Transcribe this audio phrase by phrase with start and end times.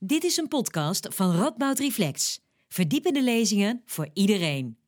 [0.00, 2.40] Dit is een podcast van Radboud Reflex.
[2.68, 4.78] Verdiepende lezingen voor iedereen.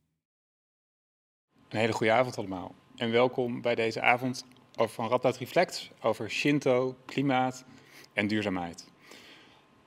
[1.69, 6.97] Een hele goede avond allemaal en welkom bij deze avond van Radboud Reflex over Shinto,
[7.07, 7.65] klimaat
[8.13, 8.87] en duurzaamheid.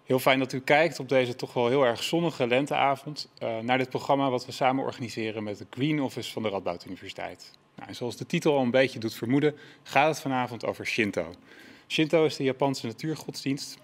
[0.04, 3.78] Heel fijn dat u kijkt op deze toch wel heel erg zonnige lenteavond uh, naar
[3.78, 7.52] dit programma wat we samen organiseren met de Green Office van de Radboud Universiteit.
[7.76, 11.34] Nou, en zoals de titel al een beetje doet vermoeden, gaat het vanavond over Shinto.
[11.88, 13.78] Shinto is de Japanse natuurgodsdienst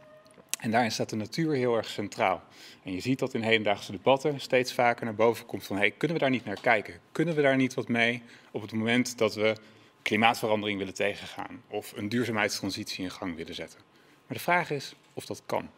[0.59, 2.43] en daarin staat de natuur heel erg centraal.
[2.83, 6.17] En je ziet dat in hedendaagse debatten steeds vaker naar boven komt van hey, kunnen
[6.17, 6.99] we daar niet naar kijken?
[7.11, 8.21] Kunnen we daar niet wat mee
[8.51, 9.55] op het moment dat we
[10.01, 13.79] klimaatverandering willen tegengaan of een duurzaamheidstransitie in gang willen zetten?
[14.27, 15.69] Maar de vraag is of dat kan.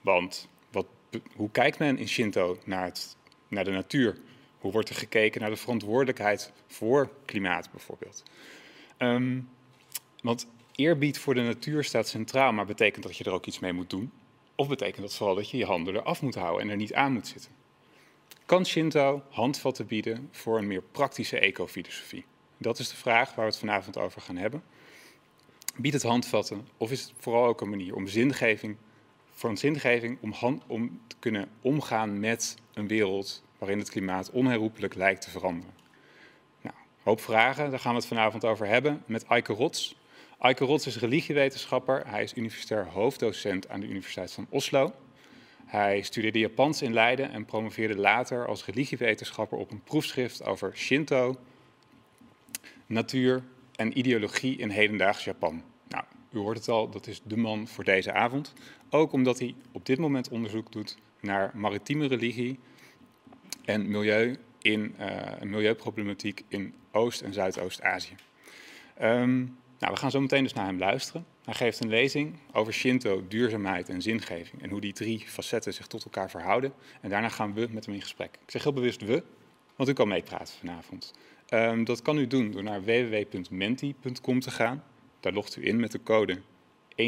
[0.00, 0.86] Want wat,
[1.34, 3.16] hoe kijkt men in Shinto naar, het,
[3.48, 4.18] naar de natuur?
[4.58, 8.22] Hoe wordt er gekeken naar de verantwoordelijkheid voor klimaat bijvoorbeeld?
[8.98, 9.48] Um,
[10.22, 10.46] want
[10.80, 13.90] eerbied voor de natuur staat centraal, maar betekent dat je er ook iets mee moet
[13.90, 14.12] doen?
[14.54, 17.12] Of betekent dat vooral dat je je handen eraf moet houden en er niet aan
[17.12, 17.50] moet zitten?
[18.46, 22.24] Kan Shinto handvatten bieden voor een meer praktische ecofilosofie?
[22.56, 24.62] Dat is de vraag waar we het vanavond over gaan hebben.
[25.76, 28.76] Biedt het handvatten of is het vooral ook een manier om zingeving,
[29.42, 35.22] een zingeving om, om te kunnen omgaan met een wereld waarin het klimaat onherroepelijk lijkt
[35.22, 35.74] te veranderen?
[36.60, 39.96] Nou, hoop vragen, daar gaan we het vanavond over hebben met Eike Rots.
[40.40, 42.02] Eike Rots is religiewetenschapper.
[42.06, 44.92] Hij is universitair hoofddocent aan de Universiteit van Oslo.
[45.66, 51.36] Hij studeerde Japans in Leiden en promoveerde later als religiewetenschapper op een proefschrift over Shinto,
[52.86, 53.42] natuur
[53.76, 55.62] en ideologie in hedendaags Japan.
[55.88, 58.52] Nou, u hoort het al, dat is de man voor deze avond.
[58.90, 62.58] Ook omdat hij op dit moment onderzoek doet naar maritieme religie
[63.64, 68.14] en milieu in, uh, milieuproblematiek in Oost- en Zuidoost-Azië.
[69.02, 71.26] Um, nou, we gaan zo meteen dus naar hem luisteren.
[71.44, 75.86] Hij geeft een lezing over Shinto, duurzaamheid en zingeving en hoe die drie facetten zich
[75.86, 76.72] tot elkaar verhouden.
[77.00, 78.38] En daarna gaan we met hem in gesprek.
[78.44, 79.22] Ik zeg heel bewust we,
[79.76, 81.14] want u kan meepraten vanavond.
[81.50, 84.84] Um, dat kan u doen door naar www.menti.com te gaan.
[85.20, 86.40] Daar logt u in met de code
[86.96, 87.02] 12748102.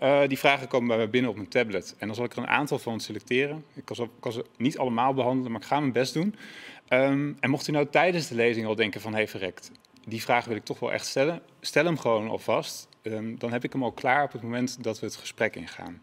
[0.00, 1.94] Uh, die vragen komen bij mij binnen op mijn tablet.
[1.98, 3.64] En dan zal ik er een aantal van selecteren.
[3.74, 6.34] Ik kan kan ze niet allemaal behandelen, maar ik ga mijn best doen.
[6.88, 9.14] Um, en mocht u nou tijdens de lezing al denken van...
[9.14, 9.70] hey verrekt,
[10.04, 11.42] die vraag wil ik toch wel echt stellen.
[11.60, 12.88] Stel hem gewoon alvast.
[13.02, 16.02] Um, dan heb ik hem al klaar op het moment dat we het gesprek ingaan.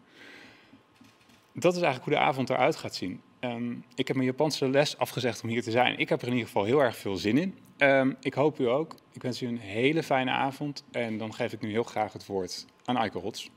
[1.52, 3.20] Dat is eigenlijk hoe de avond eruit gaat zien.
[3.40, 5.98] Um, ik heb mijn Japanse les afgezegd om hier te zijn.
[5.98, 7.58] Ik heb er in ieder geval heel erg veel zin in.
[8.20, 8.94] Ik hoop u ook.
[9.12, 10.84] Ik wens u een hele fijne avond.
[10.90, 13.50] En dan geef ik nu heel graag het woord aan Eike Rots.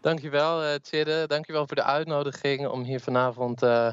[0.00, 1.26] Dankjewel, uh, Tjidde.
[1.26, 3.92] Dankjewel voor de uitnodiging om hier vanavond uh,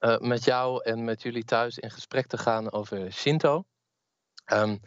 [0.00, 3.64] uh, met jou en met jullie thuis in gesprek te gaan over Shinto.
[4.52, 4.80] Um,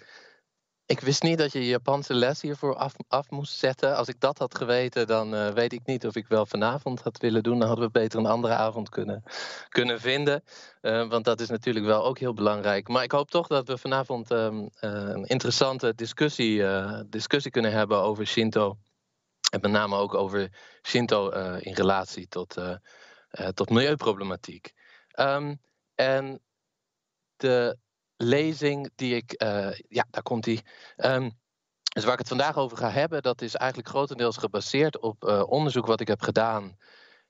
[0.85, 2.75] ik wist niet dat je je Japanse les hiervoor
[3.07, 3.95] af, moest zetten.
[3.95, 7.43] Als ik dat had geweten, dan weet ik niet of ik wel vanavond had willen
[7.43, 7.59] doen.
[7.59, 9.23] Dan hadden we beter een andere avond kunnen,
[9.69, 10.43] kunnen vinden.
[10.81, 12.87] want dat is natuurlijk wel ook heel belangrijk.
[12.87, 16.63] Maar ik hoop toch dat we vanavond um, een interessante discussie,
[17.09, 18.77] discussie kunnen hebben over Shinto.
[19.51, 20.51] En met name ook over
[20.81, 22.75] Shinto uh, in relatie tot, uh,
[23.31, 24.73] uh, tot milieuproblematiek.
[25.19, 25.61] Um,
[25.95, 26.41] en
[27.35, 27.77] de
[28.15, 29.33] lezing die ik,
[29.87, 30.61] ja, daar komt die.
[30.97, 31.39] Um,
[31.83, 35.85] dus waar ik het vandaag over ga hebben, dat is eigenlijk grotendeels gebaseerd op onderzoek
[35.85, 36.77] wat ik heb gedaan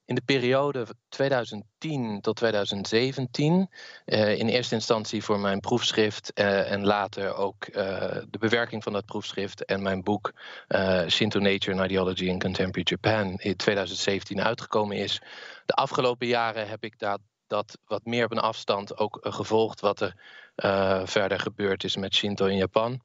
[0.05, 3.69] in de periode 2010 tot 2017,
[4.05, 7.75] uh, in eerste instantie voor mijn proefschrift uh, en later ook uh,
[8.29, 10.33] de bewerking van dat proefschrift en mijn boek
[11.07, 15.21] Shinto Nature and Ideology in Contemporary Japan in 2017 uitgekomen is.
[15.65, 20.01] De afgelopen jaren heb ik dat, dat wat meer op een afstand ook gevolgd wat
[20.01, 20.15] er
[21.07, 23.01] verder gebeurd is met Shinto in Japan.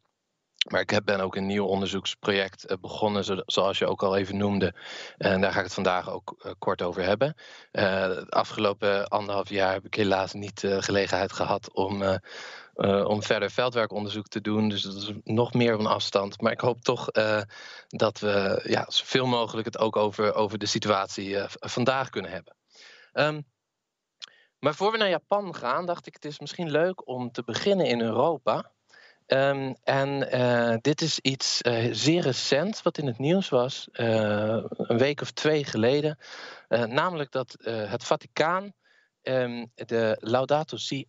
[0.69, 4.75] Maar ik ben ook een nieuw onderzoeksproject eh, begonnen, zoals je ook al even noemde.
[5.17, 7.35] En daar ga ik het vandaag ook eh, kort over hebben.
[7.71, 12.19] Het afgelopen anderhalf jaar heb ik helaas niet uh, gelegenheid gehad om,
[13.05, 14.69] om verder veldwerkonderzoek te doen.
[14.69, 16.41] Dus dat is nog meer een afstand.
[16.41, 17.07] Maar ik hoop toch
[17.89, 22.57] dat we ja, zoveel mogelijk het ook over, over de situatie vandaag kunnen hebben.
[23.13, 23.47] Um,
[24.59, 27.87] maar voor we naar Japan gaan, dacht ik het is misschien leuk om te beginnen
[27.87, 28.73] in Europa.
[29.33, 34.65] Um, en uh, dit is iets uh, zeer recent wat in het nieuws was, uh,
[34.73, 36.19] een week of twee geleden.
[36.69, 38.73] namelijk dat het Vaticaan
[39.23, 41.09] um, de Laudato Si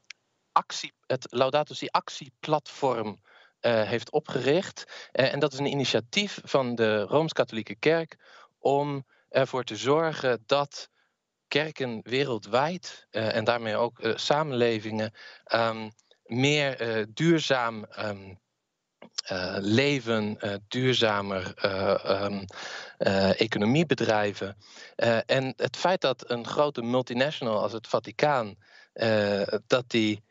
[0.52, 3.20] actie, het Laudato Si actieplatform
[3.62, 5.10] heeft opgericht.
[5.12, 8.18] en dat is een initiatief van de Rooms-Katholieke Kerk
[8.60, 10.90] om ervoor te zorgen dat
[11.48, 15.14] kerken wereldwijd en daarmee ook samenlevingen.
[15.54, 15.92] Um,
[16.32, 18.40] meer uh, duurzaam um,
[19.60, 20.38] leven,
[20.68, 22.46] duurzamer ehm,
[23.38, 24.58] economie bedrijven.
[25.26, 28.56] en het feit dat een grote multinational als het Vaticaan,
[29.68, 30.24] dat die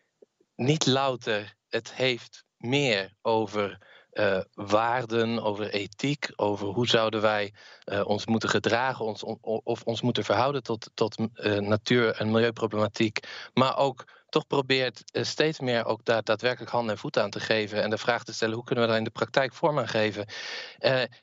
[0.55, 3.79] niet louter het heeft meer over
[4.12, 7.53] uh, waarden, over ethiek, over hoe zouden wij
[7.85, 13.19] uh, ons moeten gedragen ons, of ons moeten verhouden tot, tot uh, natuur- en milieuproblematiek,
[13.53, 17.82] maar ook toch probeert steeds meer ook daar daadwerkelijk handen en voeten aan te geven
[17.82, 20.27] en de vraag te stellen hoe kunnen we daar in de praktijk vorm aan geven,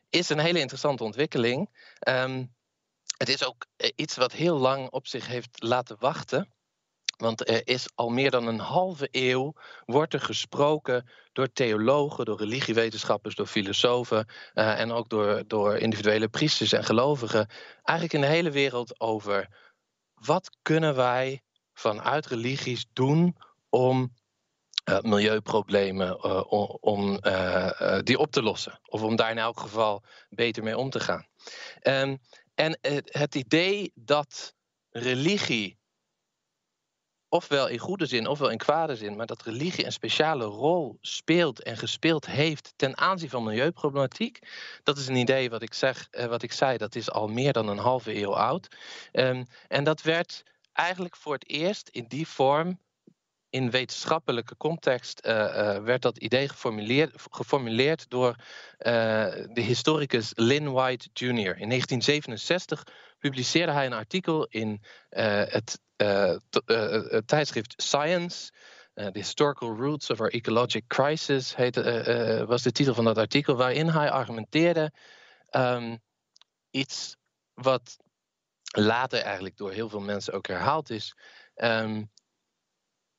[0.09, 1.69] is een hele interessante ontwikkeling.
[2.07, 2.55] Um,
[3.17, 3.65] het is ook
[3.95, 6.51] iets wat heel lang op zich heeft laten wachten.
[7.17, 9.53] Want er is al meer dan een halve eeuw
[9.85, 16.71] wordt er gesproken door theologen, door religiewetenschappers, door filosofen en ook door, door individuele priesters
[16.71, 17.49] en gelovigen,
[17.83, 19.47] eigenlijk in de hele wereld over
[20.13, 21.41] wat kunnen wij
[21.77, 23.35] vanuit religies doen
[23.69, 24.13] om
[24.89, 26.43] uh, milieuproblemen uh,
[26.79, 27.19] om
[28.03, 28.79] die op te lossen.
[28.85, 31.25] Of om daar in elk geval beter mee om te gaan.
[31.83, 32.19] Um,
[32.55, 34.53] en het, het idee dat
[34.89, 35.77] religie
[37.29, 41.63] ofwel in goede zin ofwel in kwade zin, maar dat religie een speciale rol speelt
[41.63, 44.39] en gespeeld heeft ten aanzien van milieuproblematiek.
[44.83, 47.53] Dat is een idee wat ik zeg, eh, wat ik zei, dat is al meer
[47.53, 48.75] dan een halve eeuw oud.
[49.11, 50.43] Um, en dat werd
[50.77, 52.79] eigenlijk voor het eerst in die vorm
[53.49, 58.43] in wetenschappelijke context uh, uh, werd dat idee geformuleerd, geformuleerd door uh,
[59.53, 61.57] de historicus Lynn White Jr.
[61.57, 62.83] In 1967
[63.19, 65.79] publiceerde hij een artikel in het
[67.25, 68.51] tijdschrift Science.
[68.93, 71.55] The Historical Roots of Our Ecologic Crisis
[72.45, 74.91] was de titel van dat artikel, waarin hij argumenteerde
[75.51, 75.99] um,
[76.69, 77.15] iets
[77.53, 77.97] wat
[78.77, 81.15] later eigenlijk door heel veel mensen ook herhaald is.
[81.55, 82.11] Um,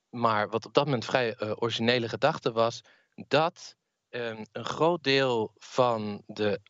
[0.08, 2.80] maar wat op dat moment vrij uh, originele gedachte was,
[3.14, 3.76] dat
[4.10, 6.60] um, een groot deel van de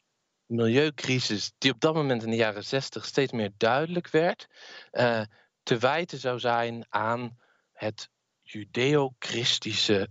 [0.46, 4.46] milieucrisis, die op dat moment in de jaren zestig steeds meer duidelijk werd,
[4.93, 5.23] uh,
[5.62, 7.38] te wijten zou zijn aan
[7.73, 8.08] het
[8.43, 10.08] judeo-christische,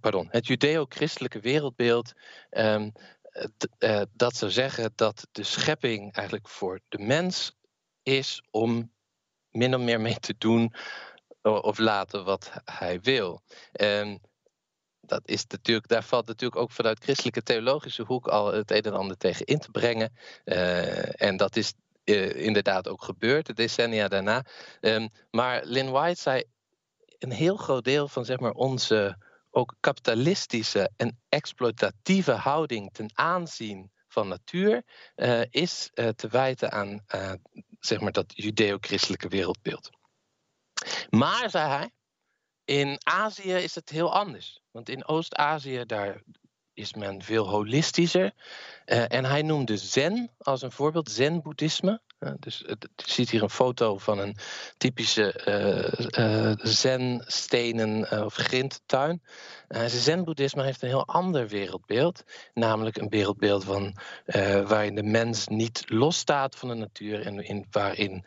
[0.00, 2.12] pardon, het judeo-christelijke wereldbeeld.
[2.50, 2.92] Um,
[3.78, 7.58] uh, dat zou zeggen dat de schepping eigenlijk voor de mens
[8.02, 8.92] is om
[9.50, 10.74] min of meer mee te doen
[11.42, 13.42] of laten wat hij wil.
[13.72, 14.20] En
[15.00, 18.92] dat is natuurlijk, daar valt natuurlijk ook vanuit christelijke theologische hoek al het een en
[18.92, 20.12] ander tegen in te brengen.
[20.44, 21.72] Uh, en dat is
[22.04, 24.44] uh, inderdaad ook gebeurd, de decennia daarna.
[24.80, 26.44] Um, maar Lynn White zei,
[27.18, 29.18] een heel groot deel van zeg maar, onze
[29.50, 34.82] ook kapitalistische en exploitatieve houding ten aanzien van natuur
[35.16, 37.04] uh, is te wijten aan
[37.80, 39.90] zeg maar dat judeo-christelijke wereldbeeld.
[41.10, 41.90] Maar, zei hij,
[42.64, 44.60] in Azië is het heel anders.
[44.70, 46.22] Want in Oost-Azië, daar
[46.72, 48.32] is men veel holistischer.
[48.86, 52.02] Uh, en hij noemde Zen als een voorbeeld, Zen-boeddhisme.
[52.20, 54.36] Uh, dus uh, je ziet hier een foto van een
[54.76, 59.22] typische Zen-stenen of grindtuin.
[59.86, 62.24] Zen-boeddhisme heeft een heel ander wereldbeeld.
[62.54, 63.96] Namelijk een wereldbeeld van,
[64.66, 67.26] waarin de mens niet losstaat van de natuur.
[67.26, 68.24] En in, waarin,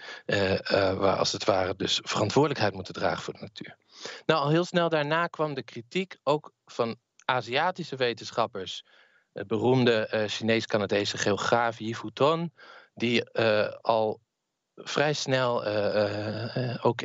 [0.76, 3.78] waar als het ware, dus verantwoordelijkheid moeten dragen voor de natuur.
[4.26, 8.86] Nou, al heel snel daarna kwam de kritiek ook van Aziatische wetenschappers,
[9.34, 12.54] het beroemde uh, Chinees-Canadese geograaf Yi Futon,
[12.94, 14.20] die uh, al
[14.76, 17.02] vrij snel uh, ook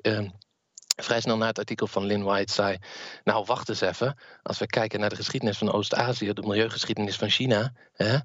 [1.03, 2.79] vrij snel na het artikel van Lin White zei:
[3.25, 4.19] Nou, wacht eens even.
[4.43, 8.19] Als we kijken naar de geschiedenis van Oost-Azië, de milieugeschiedenis van China, hè,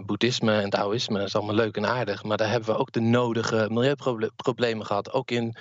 [0.00, 3.66] boeddhisme en Taoïsme is allemaal leuk en aardig, maar daar hebben we ook de nodige
[3.70, 5.56] milieuproblemen gehad, ook in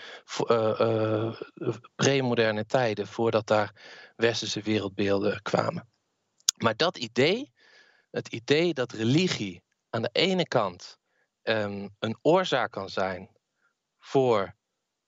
[1.95, 3.73] pre-moderne tijden, voordat daar
[4.15, 5.87] westerse wereldbeelden kwamen.
[6.57, 7.51] Maar dat idee,
[8.11, 10.98] het idee dat religie aan de ene kant
[11.49, 13.29] um, een oorzaak kan zijn
[13.99, 14.55] voor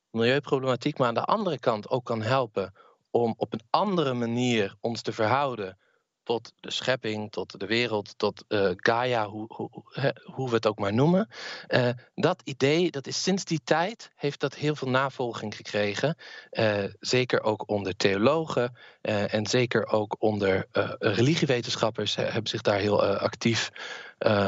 [0.10, 2.74] milieuproblematiek, maar aan de andere kant ook kan helpen
[3.10, 5.77] om op een andere manier ons te verhouden
[6.24, 9.84] tot de schepping, tot de wereld, tot uh, Gaia, hoe, hoe,
[10.24, 11.30] hoe, we het ook maar noemen.
[11.68, 16.16] Uh, dat idee, dat is sinds die tijd, heeft dat heel veel navolging gekregen.
[16.51, 20.68] Uh, zeker ook onder theologen en zeker ook onder
[21.00, 23.72] religiewetenschappers hebben zich daar heel actief.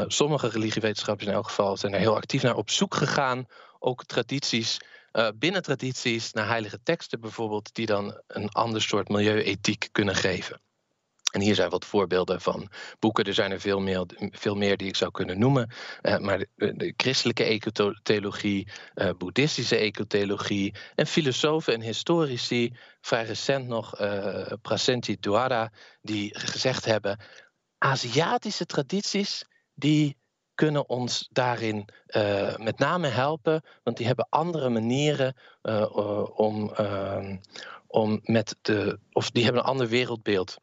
[0.08, 3.46] sommige religiewetenschappers in elk geval zijn er heel actief naar op zoek gegaan.
[3.80, 4.80] Ook tradities
[5.36, 10.62] binnen tradities naar heilige teksten bijvoorbeeld, die dan een ander soort milieuethiek kunnen geven.
[11.34, 13.24] En hier zijn wat voorbeelden van boeken.
[13.24, 15.70] Er zijn er veel meer, veel meer die ik zou kunnen noemen.
[16.02, 24.02] Uh, maar de, christelijke ecotheologie, uh, boeddhistische ecotheologie en filosofen en historici, vrij recent nog
[24.02, 25.72] uh, Prasenji Dwara,
[26.02, 27.20] die gezegd hebben:
[27.78, 30.18] Aziatische tradities die
[30.56, 31.90] kunnen ons daarin
[32.58, 35.36] met name helpen, want die hebben andere manieren
[36.36, 37.38] om, ehm,
[37.88, 40.58] om met de, of die hebben een ander wereldbeeld.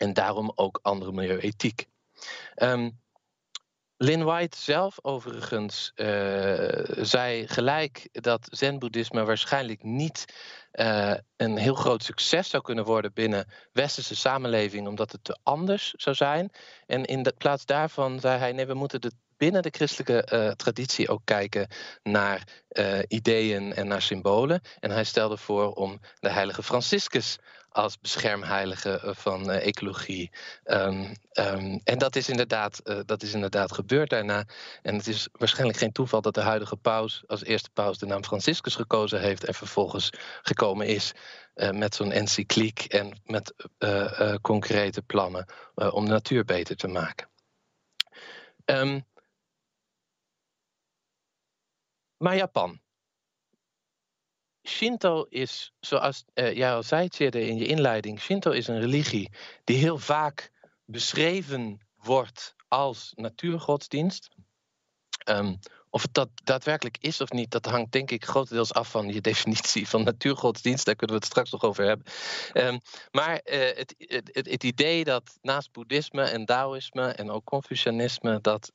[0.00, 1.86] En daarom ook andere milieuethiek.
[2.56, 2.98] Um,
[3.96, 6.06] Lynn White zelf overigens uh,
[7.04, 10.24] zei gelijk dat zen-boeddhisme waarschijnlijk niet
[10.72, 15.90] uh, een heel groot succes zou kunnen worden binnen westerse samenleving, omdat het te anders
[15.96, 16.50] zou zijn.
[16.86, 19.00] En in plaats daarvan zei hij: nee, we moeten
[19.36, 21.68] binnen de christelijke uh, traditie ook kijken
[22.02, 22.42] naar
[23.08, 24.60] ideeën en naar symbolen.
[24.78, 27.38] En hij stelde voor om de heilige Franciscus
[27.70, 30.30] als beschermheilige eh, van uh, ecologie.
[30.64, 31.14] Um,
[31.84, 34.44] en dat is, inderdaad, uh, dat is inderdaad gebeurd daarna.
[34.82, 38.24] En het is waarschijnlijk geen toeval dat de huidige paus als eerste paus de naam
[38.24, 40.10] Franciscus gekozen heeft en vervolgens
[40.42, 41.12] gekomen is
[41.54, 43.54] met zo'n encycliek en met
[44.40, 47.28] concrete plannen om de natuur beter te maken.
[48.64, 49.04] Um,
[52.16, 52.80] maar Japan.
[54.62, 59.30] Shinto is, zoals uh, jij al zei, Tjede, in je inleiding, Shinto is een religie
[59.64, 60.50] die heel vaak
[60.84, 64.28] beschreven wordt als natuurgodsdienst.
[65.28, 65.58] Um,
[65.90, 69.20] of het dat daadwerkelijk is of niet, dat hangt denk ik grotendeels af van je
[69.30, 70.84] definitie van natuurgodsdienst.
[70.84, 72.06] Daar kunnen we het straks nog over hebben.
[72.54, 78.40] Um, maar uh, het, het, het, idee dat naast boeddhisme en Taoïsme en ook Confucianisme,
[78.40, 78.72] dat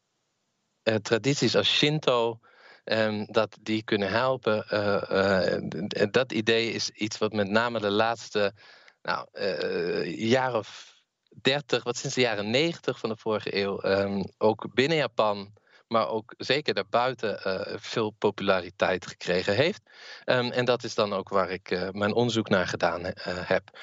[0.83, 2.39] uh, tradities als Shinto
[2.85, 4.65] um, dat die kunnen helpen.
[4.71, 8.53] Uh, uh, dat idee is iets wat met name de laatste
[9.01, 10.93] nou, uh, jaar of
[11.41, 15.53] dertig, wat sinds de jaren negentig van de vorige eeuw, um, ook binnen Japan,
[15.87, 17.39] maar ook zeker daarbuiten
[17.81, 19.81] veel populariteit gekregen heeft.
[20.25, 23.77] Um, en dat is dan ook waar ik mijn onderzoek naar gedaan heb.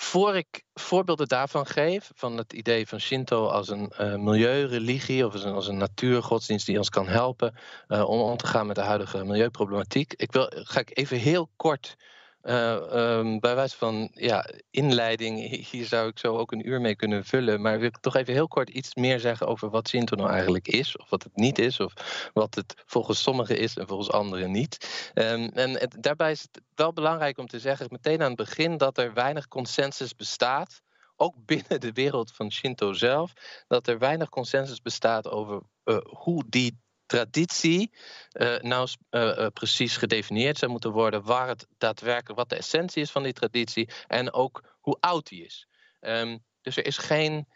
[0.00, 5.44] Voor ik voorbeelden daarvan geef, van het idee van Shinto als een uh, milieureligie of
[5.44, 7.54] als een, natuurgodsdienst die ons kan helpen
[7.88, 11.50] uh, om om te gaan met de huidige milieuproblematiek, ik wil, ga ik even heel
[11.56, 11.96] kort
[12.42, 17.24] um, bij wijze van ja, inleiding, hier zou ik zo ook een uur mee kunnen
[17.24, 17.60] vullen.
[17.60, 20.68] Maar wil ik toch even heel kort iets meer zeggen over wat Shinto nou eigenlijk
[20.68, 21.92] is, of wat het niet is, of
[22.32, 25.10] wat het volgens sommigen is en volgens anderen niet.
[25.14, 28.98] Um, en daarbij is het wel belangrijk om te zeggen, meteen aan het begin, dat
[28.98, 30.80] er weinig consensus bestaat
[31.16, 33.32] ook binnen de wereld van Shinto zelf,
[33.66, 36.78] dat er weinig consensus bestaat over uh, hoe die
[37.08, 37.92] traditie
[38.32, 43.10] uh, nou uh, precies gedefinieerd zou moeten worden, waar het daadwerkelijk, wat de essentie is
[43.10, 45.66] van die traditie en ook hoe oud die is.
[46.00, 47.46] Um, dus er is geen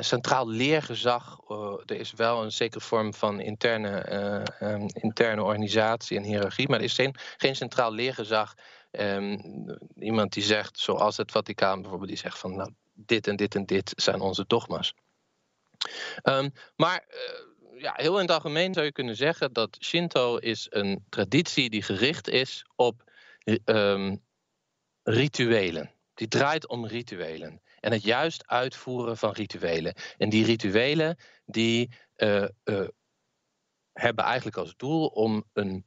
[0.00, 1.38] centraal leergezag,
[1.86, 4.06] er is wel een zekere vorm van interne,
[4.60, 8.54] um, interne organisatie en hiërarchie, maar er is geen, geen centraal leergezag.
[8.90, 13.54] Um, iemand die zegt, zoals het Vaticaan bijvoorbeeld, die zegt van nou, dit en dit
[13.54, 14.94] en dit zijn onze dogma's.
[16.76, 17.04] maar
[17.78, 21.82] ja, heel in het algemeen zou je kunnen zeggen dat Shinto is een traditie die
[21.82, 23.10] gericht is op
[23.64, 24.24] um,
[25.02, 25.92] rituelen.
[26.14, 27.62] Die draait om rituelen.
[27.80, 29.94] En het juist uitvoeren van rituelen.
[30.16, 32.88] En die rituelen die uh, uh,
[33.92, 35.86] hebben eigenlijk als doel om een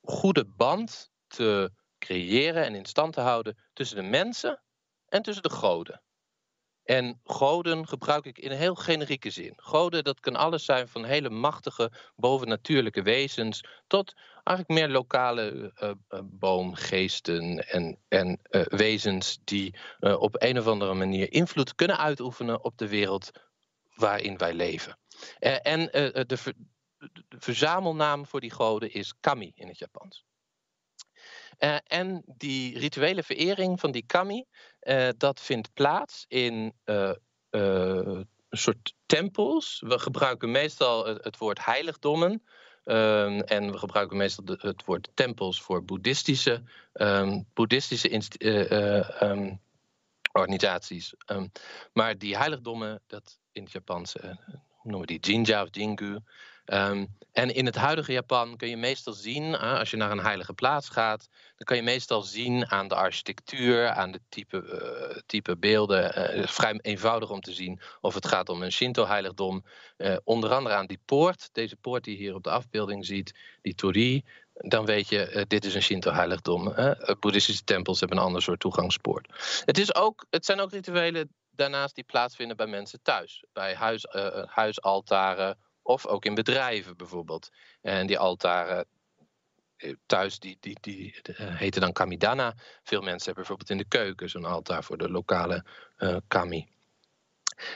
[0.00, 4.62] goede band te creëren en in stand te houden tussen de mensen
[5.08, 6.03] en tussen de goden.
[6.84, 9.52] En goden gebruik ik in een heel generieke zin.
[9.56, 14.14] Goden, dat kan alles zijn van hele machtige bovennatuurlijke wezens tot
[14.44, 21.32] eigenlijk meer lokale uh, uh, boomgeesten en, en wezens die op een of andere manier
[21.32, 23.30] invloed kunnen uitoefenen op de wereld
[23.94, 24.98] waarin wij leven.
[25.38, 26.24] en de,
[27.28, 30.24] de verzamelnaam voor die goden is kami in het Japans.
[31.58, 34.44] Uh, en die rituele verering van die kami,
[34.82, 37.12] uh, dat vindt plaats in uh,
[37.50, 39.82] een soort tempels.
[39.86, 42.42] We gebruiken meestal het, woord heiligdommen.
[42.84, 48.10] Um, en we gebruiken meestal het woord tempels voor boeddhistische, um, boeddhistische
[49.22, 49.60] um,
[50.32, 51.14] organisaties.
[51.92, 54.16] maar die heiligdommen, dat in het Japans
[54.82, 56.18] noemen we die Jinja of Jingu.
[56.66, 60.52] Um, en in het huidige Japan kun je meestal zien, als je naar een heilige
[60.52, 65.56] plaats gaat, dan kan je meestal zien aan de architectuur, aan de type, uh, type
[65.56, 66.04] beelden.
[66.04, 69.64] Uh, het is vrij eenvoudig om te zien of het gaat om een Shinto-heiligdom.
[70.24, 73.74] onder andere aan die poort, deze poort die je hier op de afbeelding ziet, die
[73.74, 76.74] torii, dan weet je, dit is een Shinto-heiligdom.
[77.20, 79.28] Boeddhistische tempels hebben een ander soort toegangspoort.
[79.64, 83.44] Het, is ook, het zijn ook rituelen daarnaast die plaatsvinden bij mensen thuis.
[83.52, 84.06] Bij huis,
[84.46, 87.50] huisaltaren of ook in bedrijven bijvoorbeeld.
[87.80, 88.86] En die altaren
[90.06, 92.54] thuis, die, die, die, heten dan kamidana.
[92.82, 95.64] Veel mensen hebben bijvoorbeeld in de keuken zo'n altaar voor de lokale
[96.28, 96.68] kami.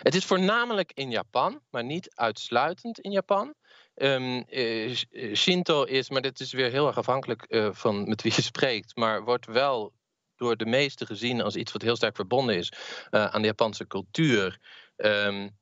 [0.02, 3.54] Het is voornamelijk in Japan, maar niet uitsluitend in Japan.
[3.94, 4.44] Um,
[5.34, 9.24] Shinto is, maar dit is weer heel erg afhankelijk van met wie je spreekt, maar
[9.24, 9.92] wordt wel
[10.36, 12.72] door de meesten gezien als iets wat heel sterk verbonden is
[13.10, 14.58] aan de Japanse cultuur.
[14.96, 15.56] Um,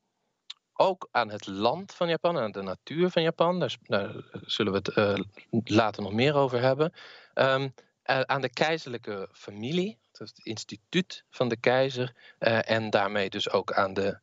[0.77, 3.59] ook aan het land van Japan, aan de natuur van Japan.
[3.59, 4.81] Daar, daar zullen we
[5.49, 6.93] het later nog meer over hebben.
[7.33, 12.15] Um, aan de keizerlijke familie, het instituut van de keizer.
[12.39, 14.19] Uh, en daarmee dus ook aan de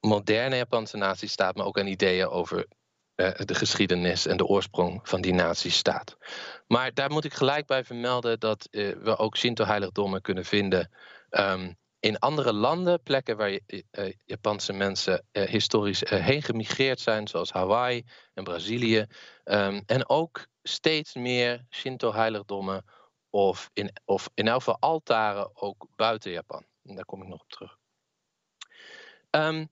[0.00, 2.66] moderne Japanse nazistaat, maar ook aan ideeën over
[3.16, 6.16] de geschiedenis en de oorsprong van die nazistaat.
[6.66, 10.90] Maar daar moet ik gelijk bij vermelden dat we ook Shinto-heiligdommen kunnen vinden
[11.30, 13.58] um, in andere landen, plekken waar
[14.24, 19.06] Japanse mensen historisch heen gemigreerd zijn, zoals Hawaii en Brazilië.
[19.44, 22.84] Um, en ook steeds meer Shinto-heiligdommen
[23.30, 26.66] of in, of in elk altaren ook buiten Japan.
[26.82, 27.78] Daar kom ik nog op terug.
[29.30, 29.68] Um,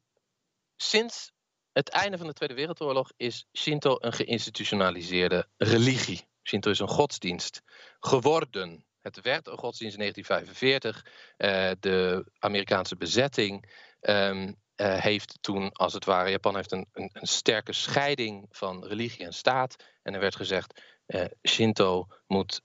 [0.76, 1.32] sinds
[1.72, 6.28] het einde van de Tweede Wereldoorlog is Shinto een geïnstitutionaliseerde religie.
[6.42, 7.62] Shinto is een godsdienst
[8.00, 8.86] geworden.
[9.02, 11.06] Het werd een godsdienst in 1945.
[11.38, 16.88] Uh, eh, de Amerikaanse bezetting um, uh, heeft toen, als het ware, Japan heeft een,
[16.92, 19.76] een, een, sterke scheiding van religie en staat.
[20.02, 22.62] En er werd gezegd, uh, Shinto moet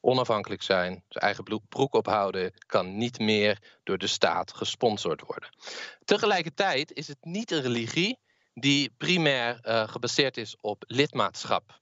[0.00, 5.48] onafhankelijk zijn, zijn eigen broek ophouden, kan niet meer door de staat gesponsord worden.
[6.04, 8.18] Tegelijkertijd is het niet een religie
[8.54, 11.80] die primair uh, gebaseerd is op lidmaatschap.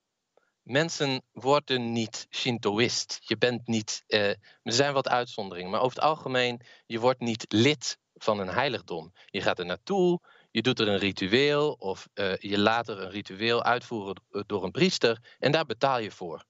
[0.69, 3.19] Mensen worden niet Shintoïst.
[3.21, 4.05] Je bent niet.
[4.09, 8.49] Uh, er zijn wat uitzonderingen, maar over het algemeen, je wordt niet lid van een
[8.49, 9.13] heiligdom.
[9.27, 10.21] Je gaat er naartoe,
[10.51, 14.71] je doet er een ritueel of uh, je laat er een ritueel uitvoeren door een
[14.71, 16.45] priester en daar betaal je voor.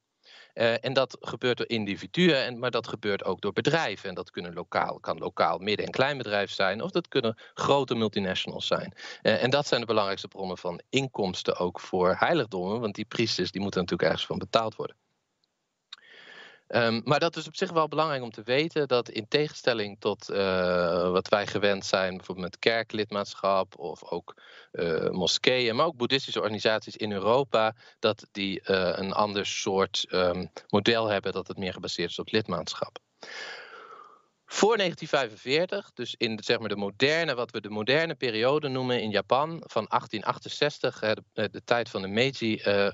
[0.59, 4.09] Uh, en dat gebeurt door individuen, en, maar dat gebeurt ook door bedrijven.
[4.09, 8.67] En dat kunnen lokaal, kan lokaal midden- en kleinbedrijf zijn, of dat kunnen grote multinationals
[8.67, 8.95] zijn.
[9.23, 13.50] Uh, en dat zijn de belangrijkste bronnen van inkomsten ook voor heiligdommen, want die priesters
[13.50, 14.97] die moeten natuurlijk ergens van betaald worden.
[16.69, 20.31] Um, maar dat is op zich wel belangrijk om te weten dat in tegenstelling tot
[20.31, 24.35] uh, wat wij gewend zijn, bijvoorbeeld met kerklidmaatschap of ook
[24.73, 30.50] uh, moskeeën, maar ook boeddhistische organisaties in Europa, dat die uh, een ander soort um,
[30.69, 32.99] model hebben dat het meer gebaseerd is op lidmaatschap.
[34.50, 39.11] Voor 1945, dus in zeg maar de moderne, wat we de moderne periode noemen in
[39.11, 40.99] Japan, van 1868,
[41.32, 42.91] de, de tijd van de Meiji, uh, uh,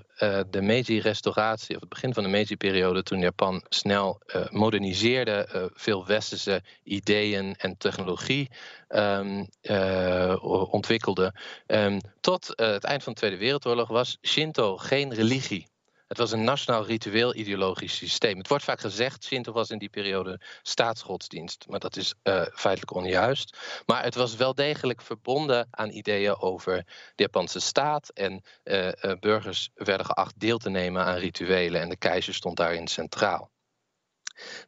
[0.51, 7.55] de Meiji-restauratie, of het begin van de Meiji-periode, toen Japan snel moderniseerde, veel westerse ideeën
[7.57, 8.51] en technologie
[8.89, 9.47] um,
[10.71, 11.35] ontwikkelde.
[11.67, 15.73] Um, tot het eind van de Tweede Wereldoorlog was Shinto geen religie.
[16.15, 18.39] Het was een nationaal ritueel ideologisch systeem.
[18.39, 21.65] Het wordt vaak gezegd, Shinto was in die periode staatsgodsdienst.
[21.69, 23.59] Maar dat is uh, feitelijk onjuist.
[23.87, 26.77] Maar het was wel degelijk verbonden aan ideeën over
[27.15, 28.09] de Japanse staat.
[28.09, 31.81] En uh, uh, burgers werden geacht deel te nemen aan rituelen.
[31.81, 33.51] En de keizer stond daarin centraal.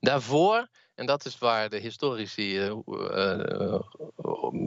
[0.01, 2.59] Daarvoor en dat is waar de historici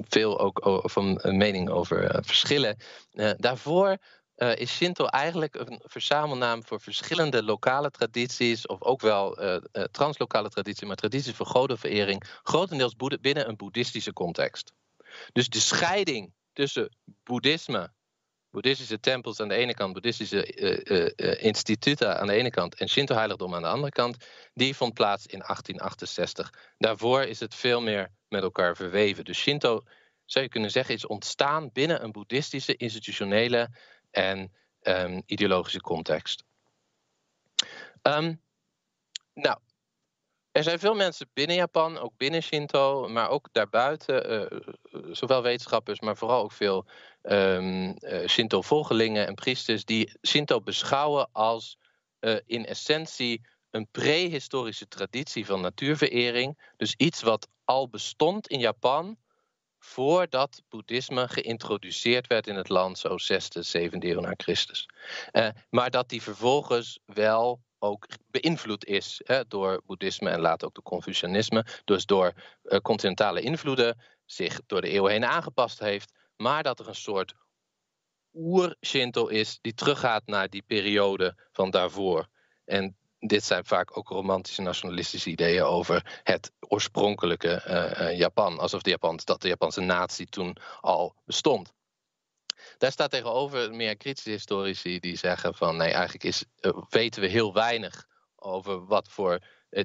[0.08, 2.78] veel ook van mening over verschillen.
[3.38, 3.98] daarvoor
[4.40, 9.58] uh, is Shinto eigenlijk een verzamelnaam voor verschillende lokale tradities, of ook wel uh,
[9.92, 14.74] translokale tradities, maar tradities voor godenverering, grotendeels binnen een boeddhistische context.
[15.32, 17.94] Dus de scheiding tussen boeddhisme,
[18.52, 20.46] boeddhistische tempels aan de ene kant, boeddhistische
[21.40, 24.18] instituten aan de ene kant en Shinto-heiligdom aan de andere kant,
[24.54, 26.54] die vond plaats in 1868.
[26.78, 29.26] Daarvoor is het veel meer met elkaar verweven.
[29.26, 29.84] Dus Shinto,
[30.26, 33.70] zou je kunnen zeggen, is ontstaan binnen een boeddhistische institutionele
[34.12, 36.44] en um, ideologische context.
[38.04, 38.42] Um,
[39.34, 39.58] nou,
[40.52, 44.60] er zijn veel mensen binnen Japan, ook binnen Shinto, maar ook daarbuiten, uh,
[45.12, 46.86] zowel wetenschappers, maar vooral ook veel
[47.24, 51.78] um, uh, Shinto-volgelingen en priesters, die Shinto beschouwen als
[52.46, 53.42] in essentie
[53.72, 56.72] een prehistorische traditie van natuurverering.
[56.78, 59.18] Dus iets wat al bestond in Japan,
[59.80, 64.90] voordat boeddhisme geïntroduceerd werd in het land, zo 6e, 7e eeuw na Christus.
[65.32, 70.74] Uh, maar dat die vervolgens wel ook beïnvloed is hè, door boeddhisme en later ook
[70.74, 71.66] door Confucianisme.
[71.86, 76.14] Dus door uh, continentale invloeden zich door de eeuwen heen aangepast heeft.
[76.36, 77.34] Maar dat er een soort
[78.34, 82.28] oer-Shinto is die teruggaat naar die periode van daarvoor.
[82.66, 88.60] En dit zijn vaak ook romantische nationalistische ideeën over het oorspronkelijke uh, Japan.
[88.60, 88.98] Alsof de
[89.40, 91.74] Japanse natie toen al bestond.
[92.78, 97.28] Daar staat tegenover meer kritische historici die zeggen van nee, eigenlijk is, uh, weten we
[97.28, 99.40] heel weinig over wat voor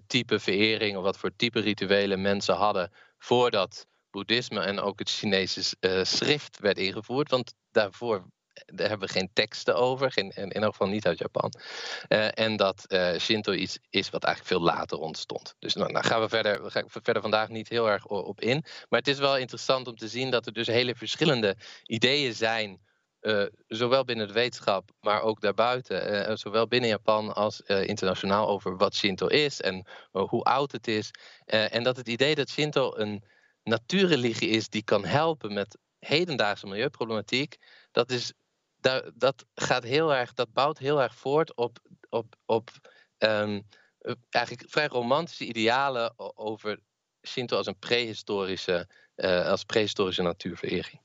[0.06, 5.76] type verering of wat voor type rituelen mensen hadden voordat boeddhisme en ook het Chinese
[6.04, 7.30] schrift werd ingevoerd.
[7.30, 8.24] Want daarvoor
[8.66, 11.52] daar hebben we geen teksten over, geen, in elk geval niet uit Japan.
[12.08, 15.54] Uh, en dat uh, Shinto iets is wat eigenlijk veel later ontstond.
[15.58, 18.64] Dus nou, daar gaan we verder, we gaan verder vandaag niet heel erg op in.
[18.88, 22.80] Maar het is wel interessant om te zien dat er dus hele verschillende ideeën zijn.
[23.20, 26.38] Uh, zowel binnen de wetenschap, maar ook daarbuiten.
[26.38, 31.10] zowel binnen Japan als internationaal over wat Shinto is en hoe oud het is.
[31.46, 33.24] en dat het idee dat Shinto een
[33.62, 37.56] natuurreligie is die kan helpen met hedendaagse milieuproblematiek,
[37.92, 38.32] dat is
[38.84, 42.70] dat, dat gaat heel erg, dat bouwt heel erg voort op, op, op
[43.18, 43.66] um,
[44.30, 46.78] eigenlijk vrij romantische idealen over
[47.26, 51.00] Shinto als een prehistorische, uh, als prehistorische natuurverering.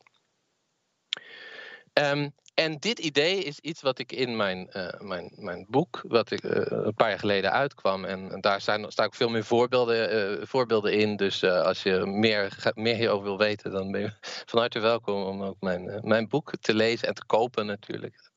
[1.93, 6.31] Um, en dit idee is iets wat ik in mijn, uh, mijn, mijn boek, wat
[6.31, 8.05] ik uh, een paar jaar geleden uitkwam.
[8.05, 11.15] En daar staan ook veel meer voorbeelden, uh, voorbeelden in.
[11.15, 14.11] Dus als je meer, meer hierover wil weten, dan ben je
[14.49, 18.31] van harte welkom om ook mijn, mijn boek te lezen en te kopen natuurlijk.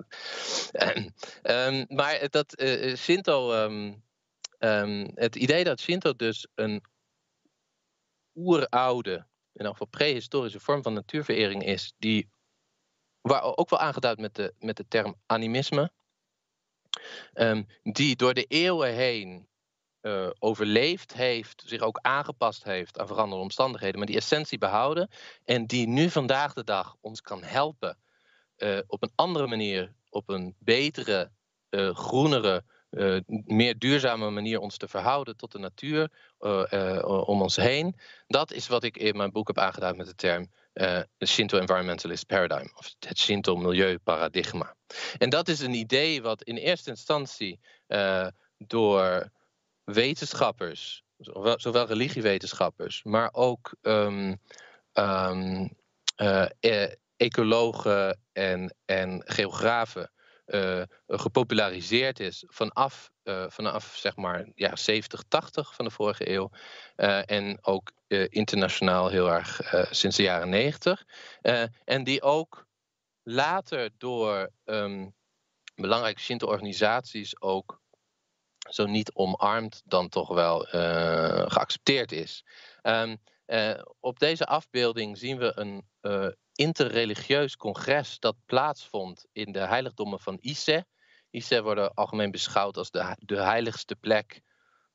[1.42, 2.62] um, maar dat
[2.96, 4.02] Shinto, um,
[4.58, 6.82] um, het idee dat Shinto dus een
[8.34, 12.31] oeroude, in elk geval prehistorische vorm van natuurverering is, die
[13.22, 15.90] waar ook wel aangeduid met de, met de term animisme.
[17.34, 19.48] Um, die door de eeuwen heen
[20.02, 25.10] uh, overleefd heeft, zich ook aangepast heeft aan veranderende omstandigheden, maar die essentie behouden.
[25.44, 27.98] En die nu vandaag de dag ons kan helpen
[28.56, 31.30] uh, op een andere manier, op een betere,
[31.70, 32.64] uh, groenere,
[33.44, 36.10] meer duurzame manier ons te verhouden tot de natuur
[37.04, 37.96] om ons heen.
[38.26, 42.26] Dat is wat ik in mijn boek heb aangeduid met de term uh, Shinto Environmentalist
[42.26, 44.76] Paradigm, of het Shinto Milieuparadigma.
[45.18, 48.26] En dat is een idee wat in eerste instantie uh,
[48.58, 49.30] door
[49.84, 51.02] wetenschappers,
[51.56, 54.40] zowel, religiewetenschappers, maar ook um,
[54.92, 55.76] um,
[56.16, 56.46] uh,
[57.16, 60.10] ecologen en, en geografen
[60.46, 66.50] uh, gepopulariseerd is vanaf, uh, vanaf zeg maar ja, 70, 80 van de vorige eeuw.
[67.26, 67.92] En ook
[68.28, 71.04] internationaal heel erg sinds de jaren 90.
[71.84, 72.66] en die ook
[73.22, 75.14] later door um,
[75.74, 77.80] belangrijke Shinto-organisaties ook
[78.58, 80.60] zo niet omarmd dan toch wel
[81.48, 82.44] geaccepteerd is.
[82.82, 83.20] Um,
[84.00, 85.90] op deze afbeelding zien we een
[86.54, 90.86] interreligieus congres dat plaatsvond in de heiligdommen van Ise.
[91.30, 94.40] Ise worden algemeen beschouwd als de, de heiligste plek,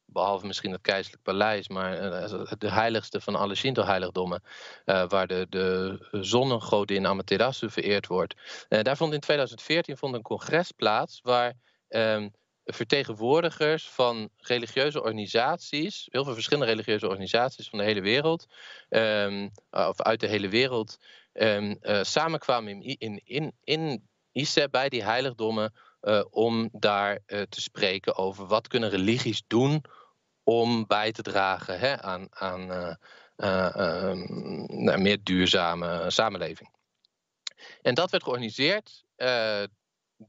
[0.05, 4.43] behalve misschien het keizerlijk paleis, maar uh, de heiligste van alle Shinto-heiligdommen,
[4.85, 8.35] uh, waar de, de zonnegodin Amaterasu vereerd wordt.
[8.67, 11.53] Daar vond in 2014 vond een congres plaats waar
[11.89, 12.33] um,
[12.67, 18.47] vertegenwoordigers van religieuze organisaties, heel veel verschillende religieuze organisaties van de hele wereld,
[18.89, 20.97] um, of uit de hele wereld,
[21.33, 24.05] um, uh, samenkwamen in, in, in, in
[24.71, 29.83] bij die heiligdommen uh, om daar uh, te spreken over wat kunnen religies doen
[30.43, 32.61] om bij te dragen hè, aan, aan
[33.35, 36.69] um, nou, meer duurzame samenleving.
[37.81, 39.05] En dat werd georganiseerd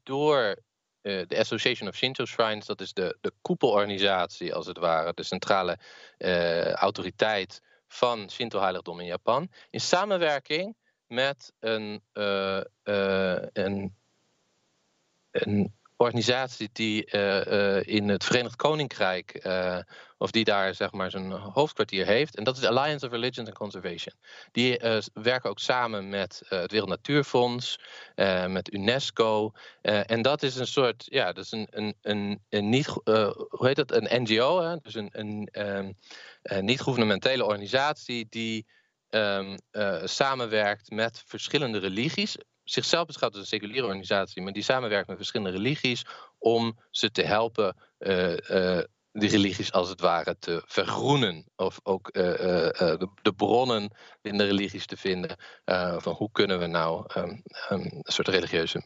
[0.02, 0.56] door
[1.28, 5.78] de Association of Shinto Shrines, dat is de, de koepelorganisatie als het ware, de centrale
[6.74, 12.62] autoriteit van Shinto-heiligdom in Japan, in samenwerking met een, uh,
[13.52, 13.96] een,
[15.30, 19.46] een organisatie die uh, in het Verenigd Koninkrijk,
[20.18, 22.36] of die daar zeg maar zijn hoofdkwartier heeft.
[22.36, 24.14] En dat is Alliance of Religions and Conservation.
[24.52, 24.80] Die
[25.12, 27.78] werken ook samen met het Wereld Natuurfonds,
[28.46, 29.52] met UNESCO.
[29.82, 33.76] en dat is een soort, ja, dat is een, een, een, een niet, hoe heet
[33.76, 34.76] dat, een NGO, hè?
[34.76, 35.48] dus een, een,
[36.42, 38.66] een niet-governementele organisatie die
[39.10, 39.54] uh,
[40.04, 42.36] samenwerkt met verschillende religies.
[42.70, 46.04] Zichzelf beschouwt als een seculiere organisatie, maar die samenwerkt met verschillende religies
[46.38, 51.46] om ze te helpen uh, die religies als het ware te vergroenen.
[51.56, 53.90] Of ook de, de, bronnen
[54.22, 55.36] in de religies te vinden.
[55.98, 58.82] van hoe kunnen we nou um, een soort religieuze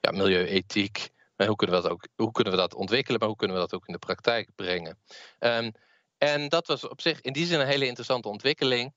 [0.00, 1.08] ja, milieuethiek.
[1.36, 3.74] Hoe kunnen, we dat ook, hoe kunnen we dat ontwikkelen, maar hoe kunnen we dat
[3.74, 4.98] ook in de praktijk brengen?
[5.38, 5.72] Um,
[6.18, 8.94] en dat was op zich in die zin een hele interessante ontwikkeling.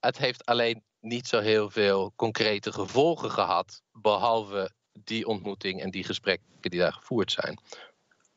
[0.00, 6.04] Het heeft alleen niet zo heel veel concrete gevolgen gehad, behalve die ontmoeting en die
[6.04, 7.60] gesprekken die daar gevoerd zijn.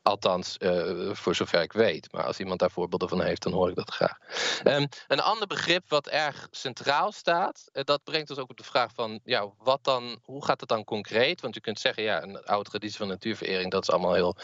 [0.06, 2.12] Althans, uh, voor zover ik weet.
[2.12, 4.18] Maar als iemand daar voorbeelden van heeft, dan hoor ik dat graag.
[4.64, 8.64] Um, een ander begrip wat erg centraal staat, uh, dat brengt ons ook op de
[8.64, 11.40] vraag van, ja, wat dan, hoe gaat het dan concreet?
[11.40, 14.36] Want je kunt zeggen, ja, een oude traditie van natuurverering, dat is allemaal heel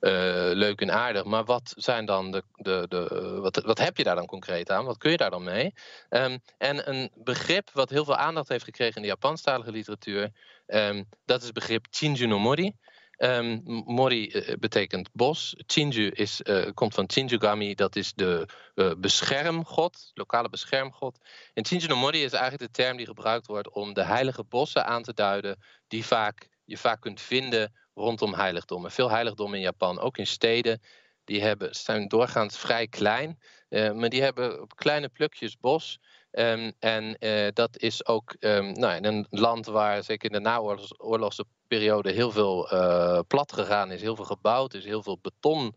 [0.00, 0.10] uh,
[0.52, 1.24] leuk en aardig.
[1.24, 4.84] Maar wat zijn dan de, de, de wat, wat heb je daar dan concreet aan?
[4.84, 5.74] Wat kun je daar dan mee?
[6.10, 10.32] Um, en een begrip wat heel veel aandacht heeft gekregen in de Japanstalige literatuur,
[10.66, 12.72] um, dat is het begrip Chinju no Mori.
[13.18, 15.54] Um, mori uh, betekent bos.
[15.66, 21.18] Chinju is, uh, komt van Chinjugami, dat is de uh, beschermgod, lokale beschermgod.
[21.54, 24.86] En Chinju no Mori is eigenlijk de term die gebruikt wordt om de heilige bossen
[24.86, 28.90] aan te duiden, die vaak, je vaak kunt vinden rondom heiligdommen.
[28.90, 30.80] Veel heiligdommen in Japan, ook in steden,
[31.24, 36.00] die hebben, zijn doorgaans vrij klein, maar die hebben kleine plukjes bos.
[36.30, 37.16] Um, en
[37.54, 42.30] dat is ook um, nou, in een land waar zeker in de naoorlogse periode heel
[42.30, 45.76] veel uh, plat gegaan is, heel veel gebouwd is, heel veel beton,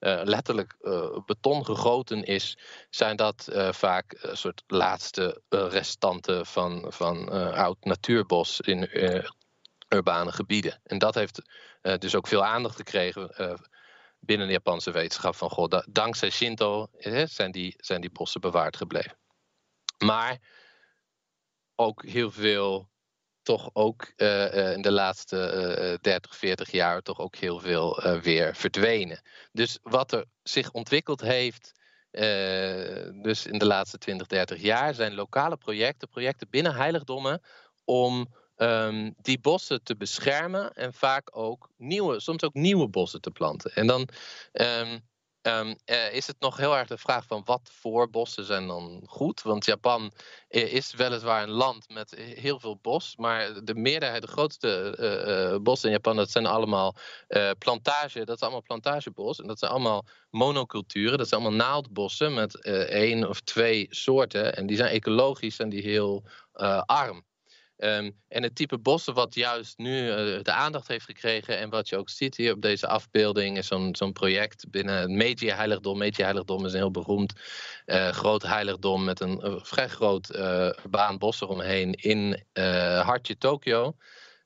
[0.00, 0.76] uh, letterlijk
[1.26, 2.58] beton gegoten is,
[2.90, 8.88] zijn dat vaak een soort laatste restanten van, van oud natuurbos in
[9.88, 10.80] urbane gebieden.
[10.82, 11.42] En dat heeft
[11.98, 13.30] dus ook veel aandacht gekregen
[14.18, 15.86] binnen de Japanse wetenschap van God.
[15.88, 16.86] Dankzij Shinto
[17.24, 19.18] zijn, die, zijn die bossen bewaard gebleven.
[19.98, 20.38] Maar
[21.74, 22.89] ook heel veel,
[23.50, 25.36] toch ook uh, in de laatste
[25.92, 29.22] uh, 30, 40 jaar, toch ook heel veel uh, weer verdwenen.
[29.52, 31.72] Dus wat er zich ontwikkeld heeft,
[33.22, 37.42] dus in de laatste 20, 30 jaar, zijn lokale projecten, projecten binnen heiligdommen,
[37.84, 43.30] om um, die bossen te beschermen en vaak ook nieuwe, soms ook nieuwe bossen te
[43.30, 43.74] planten.
[43.74, 44.08] En dan.
[44.52, 45.08] Um,
[45.42, 49.02] Um, uh, is het nog heel erg de vraag van wat voor bossen zijn dan
[49.06, 49.42] goed?
[49.42, 50.12] Want Japan
[50.48, 54.96] is weliswaar een land met heel veel bos, maar de meerderheid, de grootste
[55.52, 56.96] uh, bossen in Japan, dat zijn allemaal
[57.58, 59.40] plantage, dat is allemaal plantagebos.
[59.40, 64.56] En dat zijn allemaal monoculturen, dat zijn allemaal naaldbossen met één of twee soorten.
[64.56, 66.24] En die zijn ecologisch en die heel
[66.86, 67.24] arm.
[67.82, 71.88] Um, en het type bossen wat juist nu uh, de aandacht heeft gekregen en wat
[71.88, 75.98] je ook ziet hier op deze afbeelding is zo'n zo'n project binnen het Meiji Heiligdom.
[75.98, 77.32] Meiji Heiligdom is een heel beroemd
[77.86, 82.44] uh, groot heiligdom met een vrij groot urbaan bos eromheen in
[83.02, 83.96] hartje Tokio.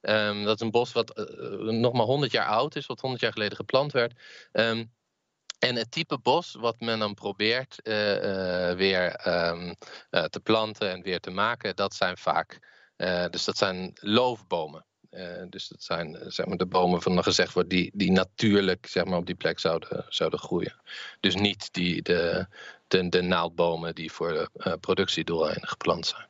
[0.00, 1.28] Um, dat is een bos wat
[1.60, 4.20] nog maar 100 jaar oud is, wat 100 jaar geleden geplant werd.
[4.52, 4.92] Um,
[5.58, 7.80] en het type bos wat men dan probeert
[8.76, 9.12] weer
[10.30, 12.58] te planten en weer te maken, dat zijn vaak
[13.30, 14.84] dus dat zijn loofbomen.
[15.10, 18.86] Uh, dus dat zijn uh, zeg maar de bomen van gezegd wordt die, die natuurlijk
[18.86, 20.80] zeg maar, op die plek zouden, zouden groeien.
[21.20, 22.46] Dus niet die, de,
[22.88, 26.26] de, naaldbomen die voor de productiedoeleinden geplant zijn.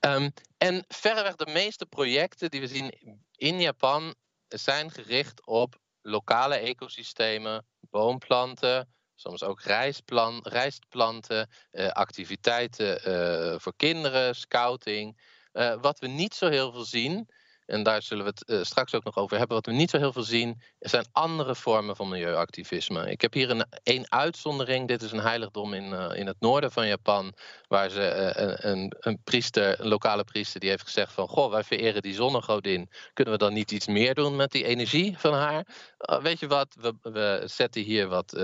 [0.00, 2.92] Um, en verreweg de meeste projecten die we zien
[3.36, 4.14] in Japan
[4.48, 8.88] zijn gericht op lokale ecosystemen, boomplanten,
[9.22, 15.20] soms ook rijstplan, rijstplanten, uh, activiteiten uh, voor kinderen, scouting.
[15.52, 17.28] Uh, wat we niet zo heel veel zien,
[17.72, 19.56] en daar zullen we het uh, straks ook nog over hebben.
[19.56, 23.10] Wat we niet zo heel veel zien, zijn andere vormen van milieuactivisme.
[23.10, 24.88] Ik heb hier een, een uitzondering.
[24.88, 27.34] Dit is een heiligdom in, uh, in het noorden van Japan.
[27.68, 31.28] Waar ze uh, een, een, priester, een lokale priester, die heeft gezegd van...
[31.28, 32.90] Goh, wij vereren die zonnegodin.
[33.12, 35.66] Kunnen we dan niet iets meer doen met die energie van haar?
[36.22, 38.42] weet je wat, we, we zetten hier wat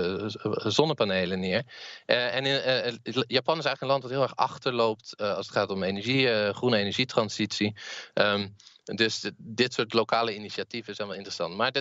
[0.53, 1.63] zonnepanelen neer.
[2.05, 5.17] en in, Japan is eigenlijk een land dat heel erg achterloopt...
[5.17, 7.75] als het gaat om energie, groene energietransitie...
[8.13, 8.55] Um,
[8.95, 11.55] dus dit soort lokale initiatieven zijn wel interessant.
[11.55, 11.71] Maar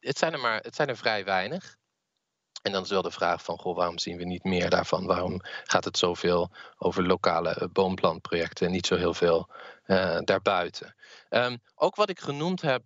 [0.00, 1.76] het, zijn er maar, het zijn er vrij weinig.
[2.62, 5.06] En dan is wel de vraag van, goh, waarom zien we niet meer daarvan?
[5.06, 9.50] Waarom gaat het zoveel over lokale eh, boomplantprojecten en niet zo heel veel
[9.86, 10.94] uh, daarbuiten?
[11.30, 12.82] Um, ook wat ik genoemd heb,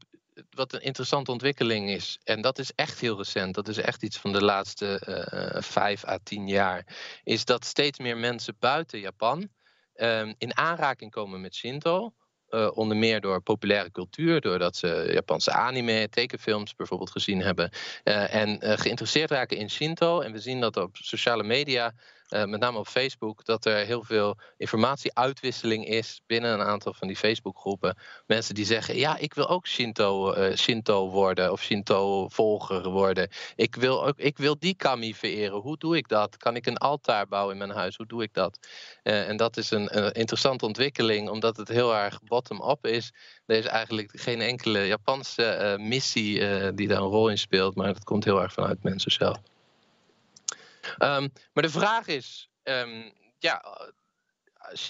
[0.51, 4.19] wat een interessante ontwikkeling is, en dat is echt heel recent, dat is echt iets
[4.19, 6.87] van de laatste uh, vijf à tien jaar,
[7.23, 9.49] is dat steeds meer mensen buiten Japan
[9.95, 12.15] um, in aanraking komen met Shinto.
[12.55, 17.71] Uh, onder meer door populaire cultuur, doordat ze Japanse anime, tekenfilms bijvoorbeeld gezien hebben.
[18.05, 20.21] Uh, en uh, geïnteresseerd raken in Shinto.
[20.21, 21.95] En we zien dat op sociale media
[22.33, 27.09] uh, met name op Facebook, dat er heel veel informatieuitwisseling is binnen een aantal van
[27.09, 27.97] die Facebookgroepen.
[28.27, 33.29] Mensen die zeggen: Ja, ik wil ook Shinto, uh, Shinto worden of Shinto-volger worden.
[33.57, 35.61] Ik wil, ook, ik wil die kami vereren.
[35.61, 36.37] Hoe doe ik dat?
[36.37, 37.97] Kan ik een altaar bouwen in mijn huis?
[37.97, 38.59] Hoe doe ik dat?
[39.03, 43.13] Uh, en dat is een, een, interessante ontwikkeling, omdat het heel erg bottom-up is.
[43.47, 46.39] Er is eigenlijk geen enkele Japanse missie
[46.75, 49.52] die daar een rol in speelt, maar dat komt heel erg vanuit mensen zelf.
[50.99, 53.65] Um, maar de vraag is, um, ja,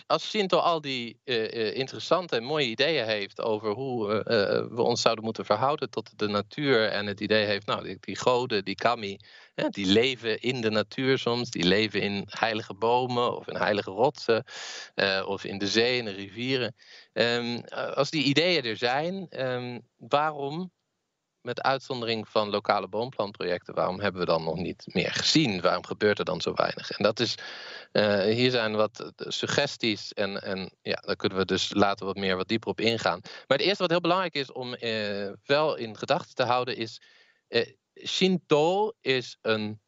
[0.07, 4.22] als Shinto al die uh, interessante en mooie ideeën heeft over hoe uh,
[4.76, 8.64] we ons zouden moeten verhouden tot de natuur en het idee heeft, nou, die, goden,
[8.64, 9.18] die kami,
[9.70, 14.44] die leven in de natuur soms, die leven in heilige bomen of in heilige rotsen
[15.26, 16.74] of in de zee, in de rivieren.
[17.12, 19.28] Um, als die ideeën er zijn,
[19.96, 20.72] waarom
[21.42, 25.61] met uitzondering van lokale boomplantprojecten, waarom hebben we dan nog niet meer gezien?
[25.61, 26.90] Waarom gebeurt er dan zo weinig?
[26.90, 27.35] En dat is,
[27.92, 32.37] uh, hier zijn wat suggesties en, en ja, daar kunnen we dus later wat meer
[32.37, 33.20] wat dieper op ingaan.
[33.22, 37.00] Maar het eerste wat heel belangrijk is om uh, wel in gedachten te houden is,
[37.48, 37.66] uh,
[38.05, 39.81] Shinto is een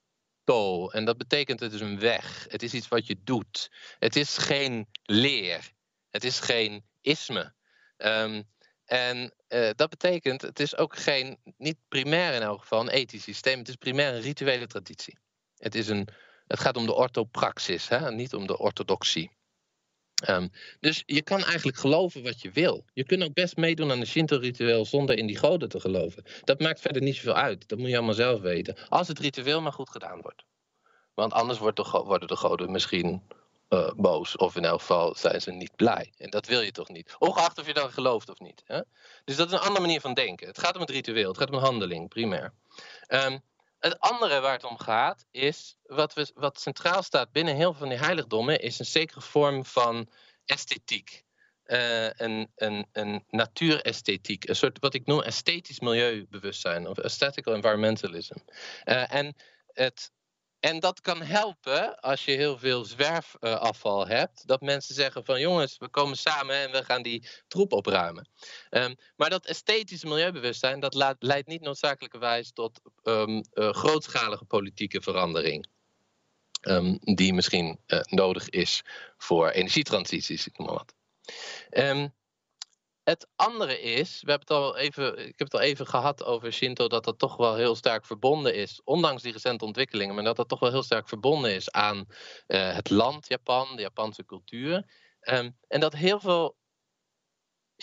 [0.45, 2.47] to en dat betekent het is een weg.
[2.49, 3.71] Het is iets wat je doet.
[3.99, 5.73] Het is geen leer.
[6.11, 7.55] Het is geen isme.
[7.97, 8.53] Um,
[8.85, 13.23] en uh, dat betekent, het is ook geen, niet primair in elk geval, een ethisch
[13.23, 13.59] systeem.
[13.59, 15.19] Het is primair een rituele traditie.
[15.57, 16.09] Het, is een,
[16.47, 19.31] het gaat om de orthopraxis, hè, niet om de orthodoxie.
[20.29, 22.85] Um, dus je kan eigenlijk geloven wat je wil.
[22.93, 26.25] Je kunt ook best meedoen aan een Shinto-ritueel zonder in die goden te geloven.
[26.45, 27.69] Dat maakt verder niet zoveel uit.
[27.69, 28.77] Dat moet je allemaal zelf weten.
[28.89, 30.45] Als het ritueel maar goed gedaan wordt.
[31.15, 33.23] Want anders wordt de, worden de goden misschien
[33.75, 34.37] uh, boos.
[34.37, 36.13] Of in elk geval zijn ze niet blij.
[36.19, 37.15] En dat wil je toch niet.
[37.19, 38.63] Ongeacht of je dan gelooft of niet.
[38.65, 38.81] Hè?
[39.25, 40.47] Dus dat is een andere manier van denken.
[40.47, 41.29] Het gaat om het ritueel.
[41.29, 42.53] Het gaat om handeling, primair.
[43.09, 43.43] Um,
[43.79, 47.81] het andere waar het om gaat, is wat, we, wat centraal staat binnen heel veel
[47.81, 50.09] van die heiligdommen, is een zekere vorm van
[50.45, 51.25] esthetiek.
[51.67, 58.37] Uh, een, een, een natuuresthetiek, een soort wat ik noem esthetisch milieubewustzijn of aesthetical environmentalism.
[58.85, 59.37] Uh, en
[59.73, 60.11] het
[60.65, 64.47] en dat kan helpen als je heel veel zwerfafval hebt.
[64.47, 68.29] Dat mensen zeggen van jongens, we komen samen en we gaan die troep opruimen.
[68.71, 75.67] Um, maar dat esthetische milieubewustzijn, dat leidt niet noodzakelijkerwijs tot um, uh, grootschalige politieke verandering.
[76.61, 78.83] Um, die misschien uh, nodig is
[79.17, 80.95] voor energietransities, ik noem maar wat.
[83.05, 86.53] Het andere is, we hebben het al even, ik heb het al even gehad over
[86.53, 90.37] Shinto, dat dat toch wel heel sterk verbonden is, ondanks die recente ontwikkelingen, maar dat
[90.37, 94.75] dat toch wel heel sterk verbonden is aan uh, het land Japan, de Japanse cultuur.
[95.21, 96.57] Um, en dat heel veel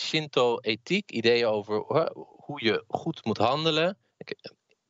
[0.00, 1.76] Shinto-ethiek, ideeën over
[2.36, 3.98] hoe je goed moet handelen.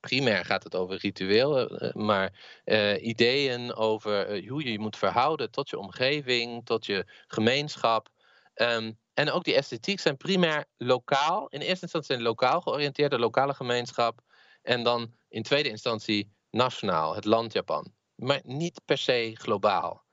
[0.00, 5.50] Primair gaat het over ritueel, eh, maar uh, ideeën over hoe je je moet verhouden
[5.50, 8.08] tot je omgeving, tot je gemeenschap.
[8.54, 11.48] Um, en ook die esthetiek zijn primair lokaal.
[11.48, 14.20] In eerste instantie zijn lokaal georiënteerd, de lokale gemeenschap.
[14.62, 17.92] En dan in tweede instantie nationaal, het land Japan.
[18.14, 20.05] Maar niet per se globaal.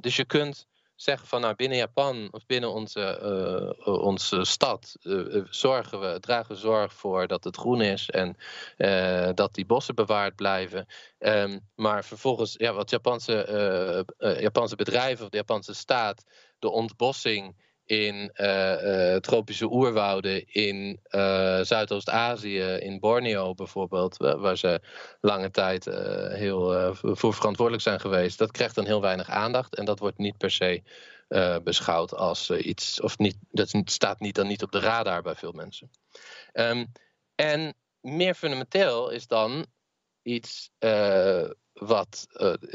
[0.00, 3.20] Dus je kunt zeggen van nou binnen Japan of binnen onze,
[3.86, 8.36] uh, onze stad uh, zorgen we, dragen we zorg voor dat het groen is en
[9.34, 10.86] dat die bossen bewaard blijven.
[11.18, 14.06] Um, maar vervolgens, ja, wat Japanse,
[14.40, 16.24] Japanse bedrijven of de Japanse staat,
[16.58, 24.80] de ontbossing in uh, uh, tropische oerwouden in uh, Zuidoost-Azië, in Borneo bijvoorbeeld, waar ze
[25.20, 25.84] lange tijd
[26.28, 30.38] heel voor verantwoordelijk zijn geweest, dat krijgt dan heel weinig aandacht en dat wordt niet
[30.38, 30.82] per se
[31.62, 35.52] beschouwd als iets, of niet, dat staat niet, dan niet op de radar bij veel
[35.52, 35.90] mensen.
[36.52, 36.92] Um,
[37.34, 39.66] en meer fundamenteel is dan
[40.22, 40.70] iets
[41.72, 42.26] wat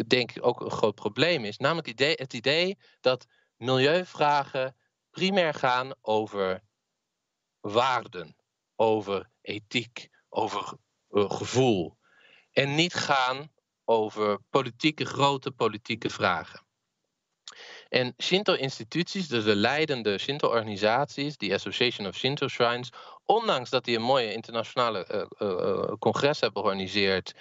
[0.07, 3.25] denk ik ook een groot probleem is, namelijk idee, het idee dat
[3.57, 4.75] milieuvragen
[5.19, 6.61] primair gaan over
[7.59, 8.35] waarden,
[8.75, 10.73] over ethiek, over
[11.09, 11.97] uh, gevoel.
[12.51, 13.51] En niet gaan
[13.85, 16.67] over politieke, grote politieke vragen.
[17.89, 22.89] En Shinto-instituties, dus de leidende Shinto-organisaties, die Association of Shinto Shrines,
[23.25, 27.35] ondanks dat die een mooie internationale uh, uh, congres hebben georganiseerd,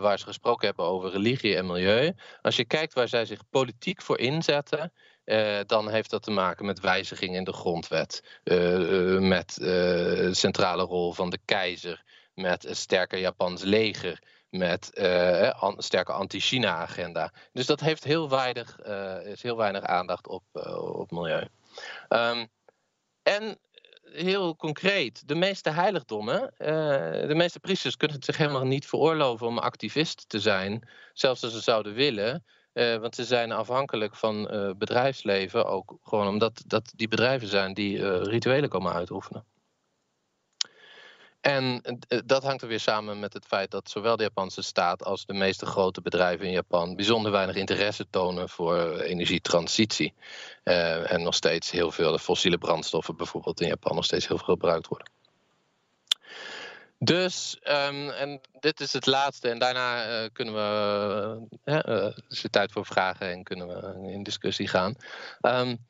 [0.00, 4.02] waar ze gesproken hebben over religie en milieu, als je kijkt waar zij zich politiek
[4.02, 4.92] voor inzetten,
[5.24, 10.82] uh, dan heeft dat te maken met wijzigingen in de grondwet, uh, met de centrale
[10.82, 12.04] rol van de keizer,
[12.34, 17.32] met een sterker Japans leger, met een sterke anti-China-agenda.
[17.52, 18.78] Dus dat heeft heel weinig,
[19.24, 20.42] is heel weinig aandacht op,
[20.94, 21.46] op milieu.
[22.08, 22.48] Um,
[23.22, 23.58] en
[24.02, 26.54] heel concreet, de meeste heiligdommen,
[27.28, 31.52] de meeste priesters kunnen het zich helemaal niet veroorloven om activist te zijn, zelfs als
[31.52, 32.44] ze zouden willen.
[32.74, 37.74] Uh, want ze zijn afhankelijk van uh, bedrijfsleven ook gewoon omdat dat die bedrijven zijn
[37.74, 39.44] die uh, rituelen komen uitoefenen.
[41.40, 41.82] En
[42.24, 45.32] dat hangt er weer samen met het feit dat zowel de Japanse staat als de
[45.32, 50.14] meeste grote bedrijven in Japan bijzonder weinig interesse tonen voor energietransitie.
[50.62, 54.88] en nog steeds heel veel fossiele brandstoffen bijvoorbeeld in Japan nog steeds heel veel gebruikt
[54.88, 55.10] worden.
[57.04, 59.48] Dus, um, en dit is het laatste.
[59.48, 61.58] En daarna uh, kunnen we.
[61.64, 64.94] Uh, is het tijd voor vragen en kunnen we in discussie gaan.
[65.40, 65.86] Um,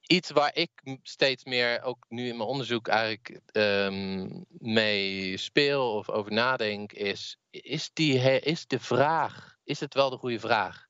[0.00, 0.70] iets waar ik
[1.02, 7.38] steeds meer, ook nu in mijn onderzoek, eigenlijk um, mee speel of over nadenk, is:
[7.50, 10.86] is, die, is de vraag, is het wel de goede vraag?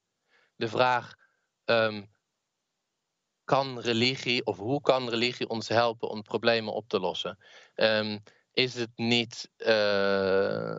[0.57, 1.15] De vraag:
[3.45, 7.39] kan religie of hoe kan religie ons helpen om problemen op te lossen?
[8.55, 10.77] Is het niet uh,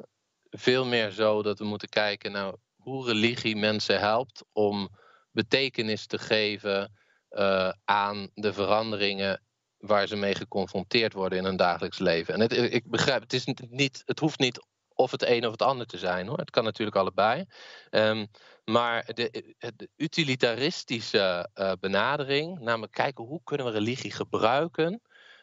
[0.49, 4.89] veel meer zo dat we moeten kijken naar hoe religie mensen helpt om
[5.31, 6.93] betekenis te geven
[7.31, 9.41] uh, aan de veranderingen
[9.77, 12.33] waar ze mee geconfronteerd worden in hun dagelijks leven.
[12.33, 15.61] En het, ik begrijp, het, is niet, het hoeft niet of het een of het
[15.61, 16.37] ander te zijn hoor.
[16.37, 17.45] Het kan natuurlijk allebei.
[17.89, 18.27] Um,
[18.65, 19.53] maar de,
[19.95, 25.01] utilitaristische uh, benadering, namelijk kijken hoe kunnen we religie gebruiken.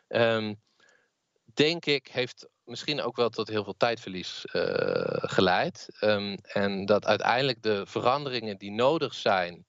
[0.08, 0.60] Um,
[1.54, 4.62] denk ik, heeft misschien ook wel tot heel veel tijdverlies uh,
[5.06, 5.88] geleid.
[6.00, 9.66] Um, en dat uiteindelijk de veranderingen die nodig zijn,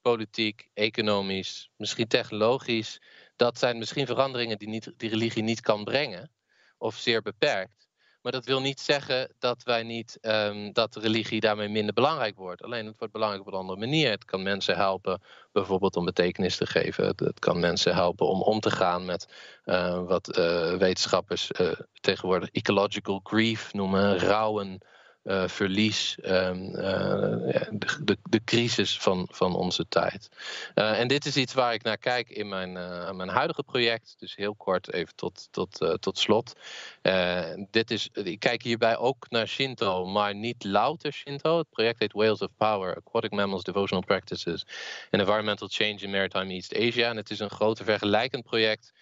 [0.00, 3.00] politiek, economisch, misschien technologisch,
[3.36, 6.32] dat zijn misschien veranderingen die, niet, die religie niet kan brengen,
[6.78, 7.81] of zeer beperkt.
[8.22, 12.62] Maar dat wil niet zeggen dat wij niet um, dat religie daarmee minder belangrijk wordt.
[12.62, 14.10] Alleen het wordt belangrijk op een andere manier.
[14.10, 17.06] Het kan mensen helpen bijvoorbeeld om betekenis te geven.
[17.06, 19.28] Het, kan mensen helpen om om te gaan met
[19.64, 24.78] uh, wat uh, wetenschappers uh, tegenwoordig ecological grief noemen, rouwen
[25.24, 26.82] uh, verlies, um, uh,
[27.70, 30.28] de, de, de, crisis van, van onze tijd.
[30.74, 32.72] Uh, en dit is iets waar ik naar kijk in mijn,
[33.16, 34.14] mijn huidige project.
[34.18, 36.52] Dus heel kort even tot, tot, tot slot.
[37.70, 41.58] dit is, ik kijk hierbij ook naar Shinto, maar niet louter Shinto.
[41.58, 44.64] Het project heet Whales of Power, Aquatic Mammals, Devotional Practices
[45.10, 47.08] and Environmental Change in Maritime East Asia.
[47.08, 48.92] En het is een groter vergelijkend project.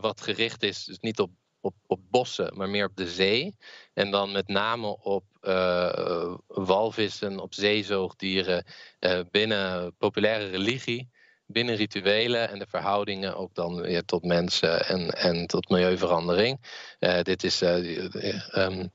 [0.00, 1.30] wat gericht is, dus niet op
[1.60, 3.56] op, op bossen, maar meer op de zee.
[3.94, 8.64] En dan met name op uh, walvissen, op zeezoogdieren,
[9.00, 11.10] uh, binnen populaire religie,
[11.46, 16.60] binnen rituelen en de verhoudingen ook dan weer tot mensen en, en tot milieuverandering.
[17.00, 18.90] Uh, dit is um,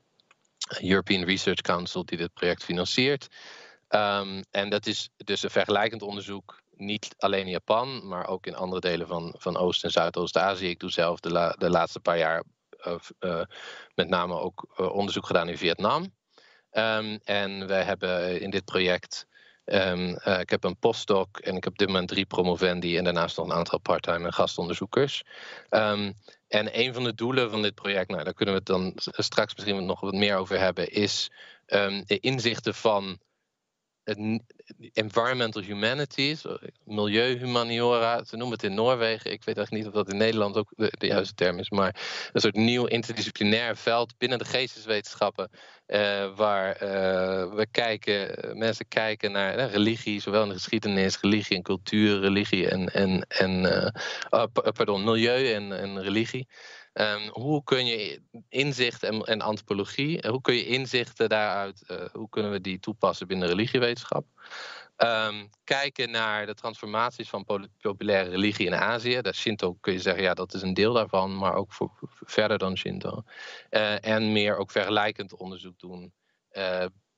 [0.80, 3.28] European Research Council die dit project financiert.
[3.88, 8.56] Um, en dat is dus een vergelijkend onderzoek niet alleen in Japan, maar ook in
[8.56, 10.68] andere delen van, van Oost- en Zuidoost-Azië.
[10.68, 12.42] Ik doe zelf de, de laatste paar jaar
[13.20, 13.42] uh,
[13.94, 16.02] met name ook uh, onderzoek gedaan in Vietnam.
[16.72, 19.26] Um, en wij hebben in dit project.
[19.64, 20.08] Um,
[20.40, 23.46] ik heb een postdoc en ik heb op dit moment drie promovendi en daarnaast nog
[23.46, 25.22] een aantal parttime en gastonderzoekers.
[25.70, 26.14] Um,
[26.48, 28.92] en een van de doelen van dit project, nou, daar kunnen we het dan
[29.24, 31.30] straks misschien nog wat meer over hebben, is
[32.06, 33.18] de inzichten van
[34.92, 36.44] environmental humanities,
[36.84, 39.32] milieuhumaniora, ze noemen het in Noorwegen.
[39.32, 41.96] Ik weet eigenlijk niet of dat in Nederland ook de, juiste term is, maar
[42.32, 45.50] een soort nieuw interdisciplinair veld binnen de geesteswetenschappen,
[45.86, 51.62] uh, waar uh, we kijken, mensen kijken naar religie, zowel in de geschiedenis, religie en
[51.62, 53.66] cultuur, religie en, en, en
[54.30, 56.48] oh, pardon, milieu en, en religie.
[56.94, 62.28] Um, hoe kun je inzicht en, en antropologie, hoe kun je inzichten daaruit, uh, hoe
[62.28, 64.26] kunnen we die toepassen binnen religiewetenschap?
[64.96, 69.20] Um, kijken naar de transformaties van populaire religie in Azië.
[69.20, 71.90] Dat Shinto kun je zeggen, ja, dat is een deel daarvan, maar ook voor,
[72.20, 73.22] verder dan Shinto.
[73.70, 76.12] Uh, en meer ook vergelijkend onderzoek doen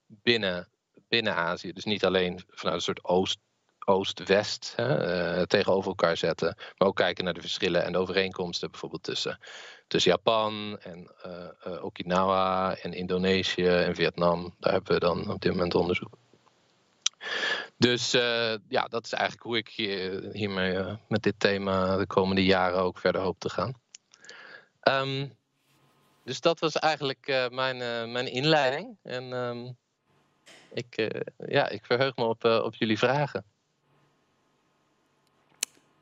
[0.06, 0.68] binnen,
[1.08, 1.72] binnen Azië.
[1.72, 3.38] Dus niet alleen vanuit een soort Oost
[3.84, 6.56] Oost-West uh, tegenover elkaar zetten.
[6.78, 9.38] Maar ook kijken naar de verschillen en de overeenkomsten bijvoorbeeld tussen,
[9.86, 11.10] tussen Japan en
[11.66, 14.54] uh, Okinawa en Indonesië en Vietnam.
[14.58, 16.16] Daar hebben we dan op dit moment onderzoek.
[17.76, 18.10] Dus
[18.68, 22.98] ja, dat is eigenlijk hoe ik hier, hiermee met dit thema de komende jaren ook
[22.98, 23.74] verder hoop te gaan.
[24.82, 25.36] Um,
[26.24, 27.76] dus dat was eigenlijk mijn,
[28.12, 28.98] mijn inleiding.
[29.02, 29.76] En um,
[30.72, 31.12] ik,
[31.46, 33.44] ja, ik verheug me op, op jullie vragen.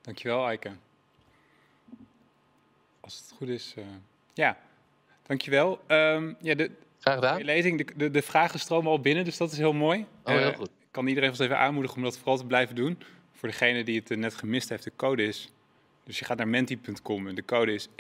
[0.03, 0.71] Dankjewel, Eike.
[3.01, 3.75] Als het goed is.
[3.79, 3.85] Uh,
[4.35, 4.59] ja,
[5.27, 5.81] dankjewel.
[5.89, 7.39] Um, ja, de, Graag gedaan.
[7.39, 10.07] De, lezing, de, de, de, vragen stromen al binnen, dus dat is heel mooi.
[10.25, 10.69] Oh, heel uh, goed.
[10.69, 12.99] Ik kan iedereen vast even aanmoedigen om dat vooral te blijven doen.
[13.33, 15.53] Voor degene die het uh, net gemist heeft, de code is.
[16.05, 17.93] Dus je gaat naar menti.com en de code is 12748102.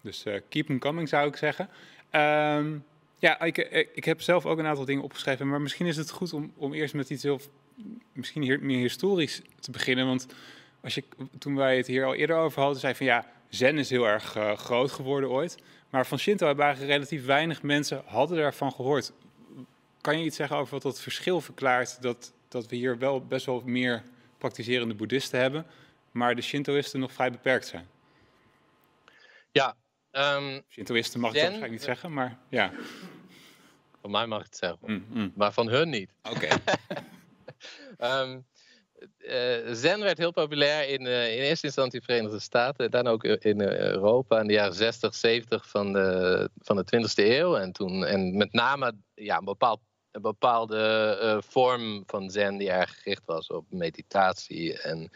[0.00, 1.68] Dus keep them coming, zou ik zeggen.
[2.12, 2.84] Um,
[3.18, 3.58] ja, ik,
[3.94, 6.72] ik heb zelf ook een aantal dingen opgeschreven, maar misschien is het goed om, om
[6.72, 7.40] eerst met iets heel
[8.12, 10.06] misschien meer historisch te beginnen.
[10.06, 10.26] Want
[10.80, 11.04] als je,
[11.38, 14.36] toen wij het hier al eerder over hadden, zei van ja, Zen is heel erg
[14.36, 15.58] uh, groot geworden ooit.
[15.90, 19.12] Maar van Shinto hebben eigenlijk relatief weinig mensen hadden daarvan gehoord.
[20.00, 22.02] Kan je iets zeggen over wat dat verschil verklaart?
[22.02, 24.02] Dat, dat we hier wel best wel meer
[24.38, 25.66] praktiserende boeddhisten hebben,
[26.10, 27.88] maar de Shintoïsten nog vrij beperkt zijn?
[29.50, 29.76] Ja.
[30.12, 32.72] Um, Shintoïsten mag ik dat waarschijnlijk niet zeggen, maar ja.
[34.00, 35.32] Van mij mag ik het zeggen, mm, mm.
[35.34, 36.10] maar van hun niet.
[36.22, 36.48] Oké.
[37.96, 38.40] Ehm,
[39.18, 43.24] eh, Zen werd heel populair in, uh, in eerste instantie de Verenigde Staten, dan ook
[43.24, 47.56] in uh, Europa in de jaren 60, 70 van de, van de 20e eeuw.
[47.56, 49.80] En, toen, en met name ja, een, bepaald,
[50.10, 55.10] bepaalde vorm van Zen die erg gericht was op meditatie en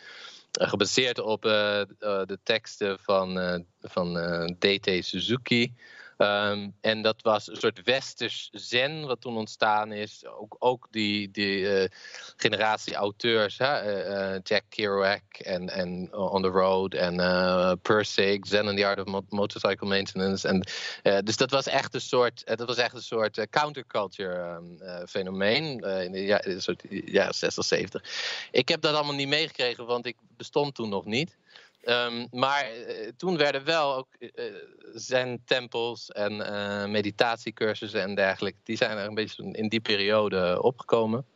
[0.50, 4.14] gebaseerd op de teksten van, van
[4.58, 5.04] D.T.
[5.04, 5.74] Suzuki.
[6.18, 10.26] Um, en dat was een soort westers zen wat toen ontstaan is.
[10.26, 11.84] Ook, ook die, die uh,
[12.36, 14.04] generatie auteurs, hè?
[14.34, 19.22] Uh, Jack Kerouac en, On the Road en uh, Persig, Zen and the Art of
[19.28, 20.48] Motorcycle Maintenance.
[20.48, 20.66] En,
[21.24, 26.12] dus dat was echt een soort, dat was echt een soort counterculture um, fenomeen in
[26.12, 26.24] de
[27.04, 28.02] jaren 60, 70.
[28.50, 31.36] Ik heb dat allemaal niet meegekregen, want ik bestond toen nog niet.
[31.88, 34.54] Um, maar uh, toen werden wel ook uh,
[34.94, 36.36] zen-tempels en
[36.90, 38.58] meditatiecursussen en dergelijke.
[38.62, 41.26] Die zijn er een beetje in die periode opgekomen.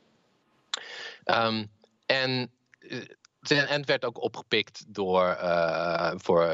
[1.25, 1.71] Um,
[2.07, 2.51] en,
[3.41, 5.39] het werd ook opgepikt door,
[6.17, 6.51] voor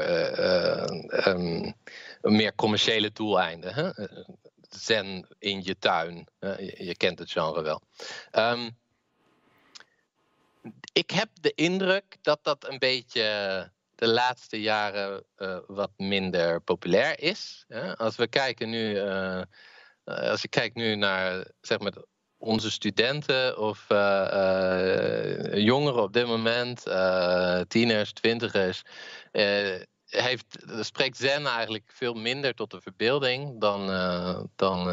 [1.25, 1.73] um,
[2.21, 3.73] meer commerciële doeleinden.
[3.73, 3.89] Hè?
[4.69, 6.27] Zen in je tuin.
[6.59, 7.81] Je, kent het genre wel.
[10.93, 13.21] ik heb de indruk dat dat een beetje
[13.97, 17.65] de laatste jaren uh, wat minder populair is.
[17.95, 19.41] Als we kijken nu, uh,
[20.03, 21.93] als ik kijk nu naar zeg maar,
[22.37, 26.83] onze studenten of uh, jongeren op dit moment,
[27.67, 28.81] tieners, twintigers,
[30.05, 30.45] heeft,
[30.79, 33.87] spreekt Zen eigenlijk veel minder tot de verbeelding dan,
[34.55, 34.89] dan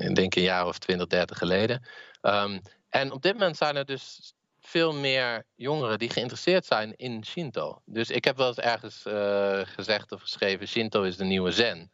[0.00, 1.86] ik denk een jaar of twintig, dertig geleden.
[2.22, 7.24] Um, en op dit moment zijn er dus veel meer jongeren die geïnteresseerd zijn in
[7.24, 7.82] Shinto.
[7.84, 11.92] Dus ik heb wel eens ergens uh, gezegd of geschreven: Shinto is de nieuwe Zen.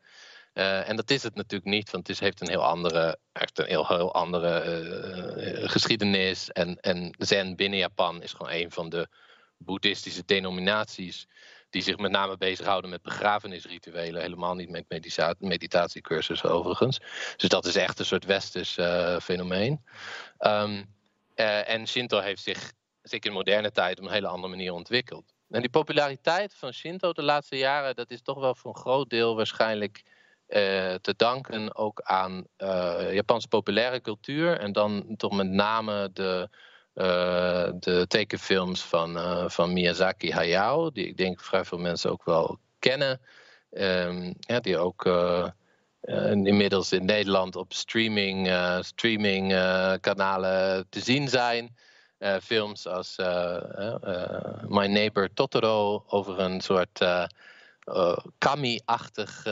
[0.55, 3.67] Uh, en dat is het natuurlijk niet, want het heeft een heel andere, echt een
[3.67, 4.65] heel, heel andere
[5.63, 6.51] uh, geschiedenis.
[6.51, 9.09] En, en Zen binnen Japan is gewoon een van de
[9.59, 11.27] boeddhistische denominaties
[11.71, 14.23] die zich met name bezighouden met begrafenisrituelen.
[14.23, 16.99] Helemaal niet met medita meditatiecursussen overigens.
[17.37, 18.79] Dus dat is echt een soort westers
[19.23, 19.85] fenomeen.
[20.39, 20.97] Um,
[21.41, 22.73] uh, en Shinto heeft zich,
[23.03, 25.35] in moderne tijd, op een hele andere manier ontwikkeld.
[25.49, 29.11] En die populariteit van Shinto de laatste jaren, dat is toch wel voor een groot
[29.11, 30.03] deel waarschijnlijk
[30.49, 34.59] uh, te danken ook aan uh, Japanse populaire cultuur.
[34.59, 36.49] En dan toch met name de,
[37.79, 39.19] de tekenfilms van,
[39.51, 43.21] van Miyazaki Hayao, die ik denk vrij veel mensen ook wel kennen.
[44.41, 45.05] Ja, die ook
[46.45, 51.77] inmiddels in Nederland op streaming, uh, streaming uh, kanalen te zien zijn.
[52.43, 53.17] films als
[54.69, 57.05] My Neighbor Totoro over een soort
[58.39, 59.43] kami-achtig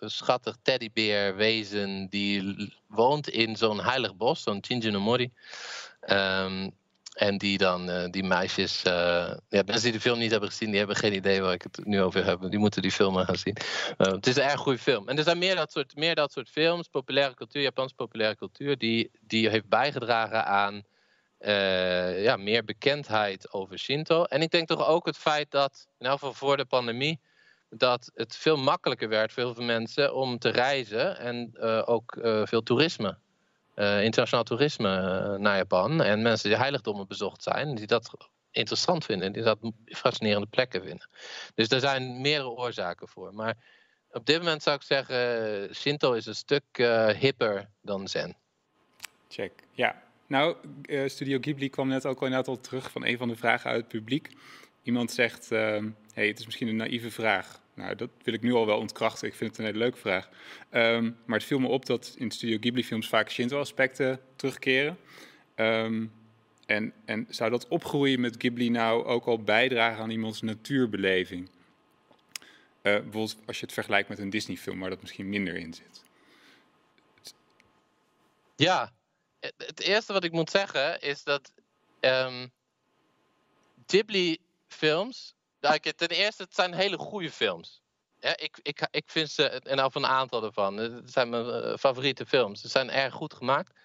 [0.00, 5.30] schattig teddybeerwezen die woont in zo'n heilig bos, zo'n Chinjinomori.
[6.08, 6.72] Um,
[7.20, 8.84] en die dan, uh, die meisjes.
[8.86, 8.92] Uh,
[9.48, 11.84] ja, mensen die de film niet hebben gezien, die hebben geen idee waar ik het
[11.84, 12.40] nu over heb.
[12.50, 13.56] Die moeten die film gaan zien.
[13.98, 15.08] Uh, het is een erg goede film.
[15.08, 18.78] En er zijn meer dat soort, meer dat soort films, populaire cultuur, Japanse populaire cultuur,
[18.78, 20.84] die, die heeft bijgedragen aan
[22.22, 24.24] ja, meer bekendheid over Shinto.
[24.24, 27.20] En ik denk toch ook het feit dat, in elk geval voor de pandemie,
[27.70, 32.62] dat het veel makkelijker werd voor heel veel mensen om te reizen en ook veel
[32.62, 33.18] toerisme
[33.80, 36.02] internationaal toerisme eh, naar Japan.
[36.02, 38.10] En mensen die heiligdommen bezocht zijn, die dat
[38.50, 41.08] interessant vinden, die dat fascinerende plekken vinden.
[41.54, 43.34] Dus er zijn meerdere oorzaken voor.
[43.34, 43.56] Maar
[44.10, 46.64] op dit moment zou ik zeggen, Shinto is een stuk
[47.18, 48.36] hipper dan Zen.
[49.28, 50.02] Check, ja.
[50.26, 50.56] Nou,
[51.06, 53.80] Studio Ghibli kwam net ook al inderdaad al terug van een van de vragen uit
[53.80, 54.36] het publiek.
[54.82, 55.58] Iemand zegt, uh,
[56.14, 59.28] hey, het is misschien een naïeve vraag, nou, dat wil ik nu al wel ontkrachten.
[59.28, 60.28] Ik vind het een hele leuke vraag.
[60.70, 64.98] Um, maar het viel me op dat in Studio Ghibli-films vaak Shinto-aspecten terugkeren.
[65.56, 66.12] Um,
[66.66, 71.48] en, en zou dat opgroeien met Ghibli nou ook al bijdragen aan iemands natuurbeleving?
[71.48, 71.52] Uh,
[72.82, 76.02] bijvoorbeeld als je het vergelijkt met een Disney-film, waar dat misschien minder in zit.
[78.56, 78.92] Ja,
[79.40, 81.52] het eerste wat ik moet zeggen is dat
[82.00, 82.50] um,
[83.86, 85.34] Ghibli-films
[85.96, 87.82] ten eerste, het zijn hele goede films.
[88.20, 91.76] Ik, ik, ik vind ze, en al van een aantal ervan, het zijn mijn eh,
[91.76, 92.60] favoriete films.
[92.60, 93.78] Ze zijn erg goed gemaakt.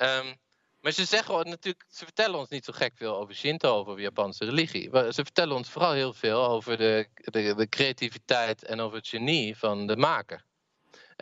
[0.00, 0.40] Um,
[0.82, 4.02] maar ze zeggen natuurlijk, ze vertellen ons niet zo gek veel over Shinto, over de
[4.02, 4.90] Japanse religie.
[4.92, 9.56] Ze vertellen ons vooral heel veel over de, de, de creativiteit en over het genie
[9.58, 10.44] van de maker.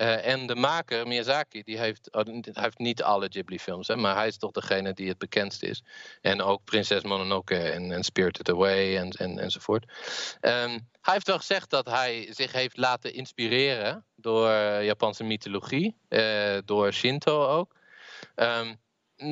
[0.01, 4.27] Uh, en de maker, Miyazaki, die heeft, oh, hij heeft niet alle Ghibli-films, maar hij
[4.27, 5.83] is toch degene die het bekendst is.
[6.21, 9.85] En ook Prinses Mononoke en, en Spirited Away en, en, enzovoort.
[10.41, 14.51] Um, hij heeft wel gezegd dat hij zich heeft laten inspireren door
[14.83, 17.73] Japanse mythologie, uh, door Shinto ook.
[18.37, 18.81] Um,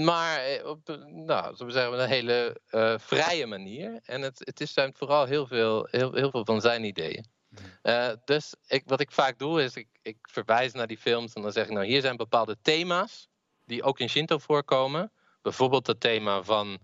[0.07, 2.61] maar op, nou, zeggen, een hele
[3.01, 4.01] vrije manier.
[4.05, 7.37] En het, het is zijn vooral heel veel, heel veel van zijn ideeën.
[7.83, 11.43] Uh, dus ik, wat ik vaak doe is, ik, ik verwijs naar die films en
[11.43, 13.29] dan zeg ik, nou hier zijn bepaalde thema's
[13.65, 15.13] die ook in Shinto voorkomen.
[15.43, 16.81] Bijvoorbeeld het thema van uh,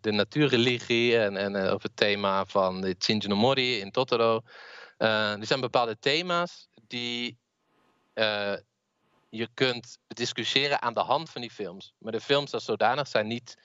[0.00, 4.40] de, natuurreligie en, en of het thema van de Shinji no Mori in Totoro.
[4.98, 7.38] Uh, er zijn bepaalde thema's die
[9.30, 11.94] je kunt discussiëren aan de hand van die films.
[11.98, 13.56] Maar de films als zodanig zijn niet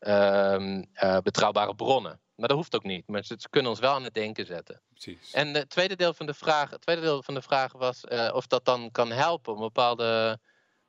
[0.00, 0.78] uh,
[1.22, 2.20] betrouwbare bronnen.
[2.40, 3.06] Maar dat hoeft ook niet.
[3.06, 4.80] Maar ze, kunnen ons wel aan het denken zetten.
[4.88, 5.32] Precies.
[5.32, 8.30] En het tweede deel van de vraag, het tweede deel van de vraag was uh,
[8.32, 10.38] of dat dan kan helpen om een bepaalde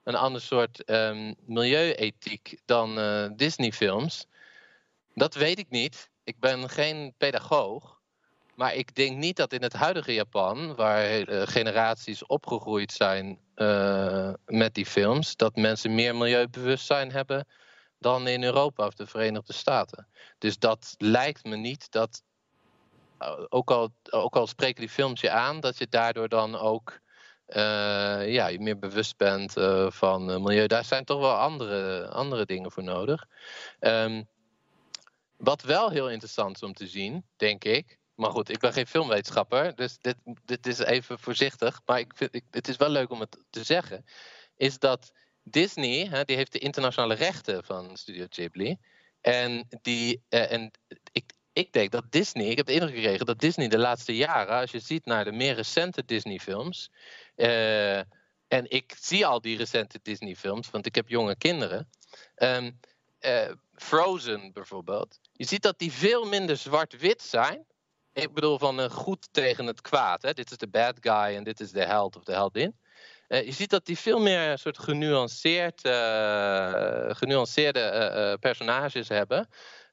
[0.03, 4.25] een ander soort um, milieuethiek dan uh, Disney-films.
[5.13, 6.09] Dat weet ik niet.
[6.23, 7.99] Ik ben geen pedagoog.
[8.55, 14.73] Maar ik denk niet dat in het huidige Japan, waar generaties opgegroeid zijn uh, met
[14.73, 17.47] die films, dat mensen meer milieubewustzijn hebben
[18.01, 20.07] dan in Europa of de Verenigde Staten.
[20.37, 22.23] Dus dat lijkt me niet dat,
[23.17, 26.99] eh, ook al, ook al spreken die films je aan, dat je daardoor dan ook
[27.47, 30.67] uh, ja, meer bewust bent uh, van milieu.
[30.67, 33.25] Daar zijn toch wel andere, andere dingen voor nodig.
[33.79, 34.27] Um,
[35.37, 37.99] wat wel heel interessant is om te zien, denk ik.
[38.15, 41.81] Maar goed, ik ben geen filmwetenschapper, dus dit, dit is even voorzichtig.
[41.85, 44.05] Maar ik vind, ik, het is wel leuk om het te zeggen.
[44.55, 45.11] Is dat
[45.43, 48.77] Disney, hè, die heeft de internationale rechten van Studio Ghibli.
[49.21, 50.71] En, die, uh, en
[51.11, 54.59] ik, ik denk dat Disney, ik heb de indruk gekregen dat Disney de laatste jaren,
[54.59, 56.91] als je ziet naar de meer recente Disney-films.
[57.35, 57.97] Uh,
[58.47, 61.89] en ik zie al die recente Disney-films, want ik heb jonge kinderen.
[62.35, 62.79] Um,
[63.21, 65.19] uh, Frozen bijvoorbeeld.
[65.33, 67.65] Je ziet dat die veel minder zwart-wit zijn.
[68.13, 70.21] Ik bedoel van goed tegen het kwaad.
[70.21, 70.33] Hè?
[70.33, 72.79] Dit is de bad guy en dit is de held of de heldin.
[73.31, 74.77] Uh, je ziet dat die veel meer soort
[75.85, 79.47] uh, genuanceerde uh, personages hebben.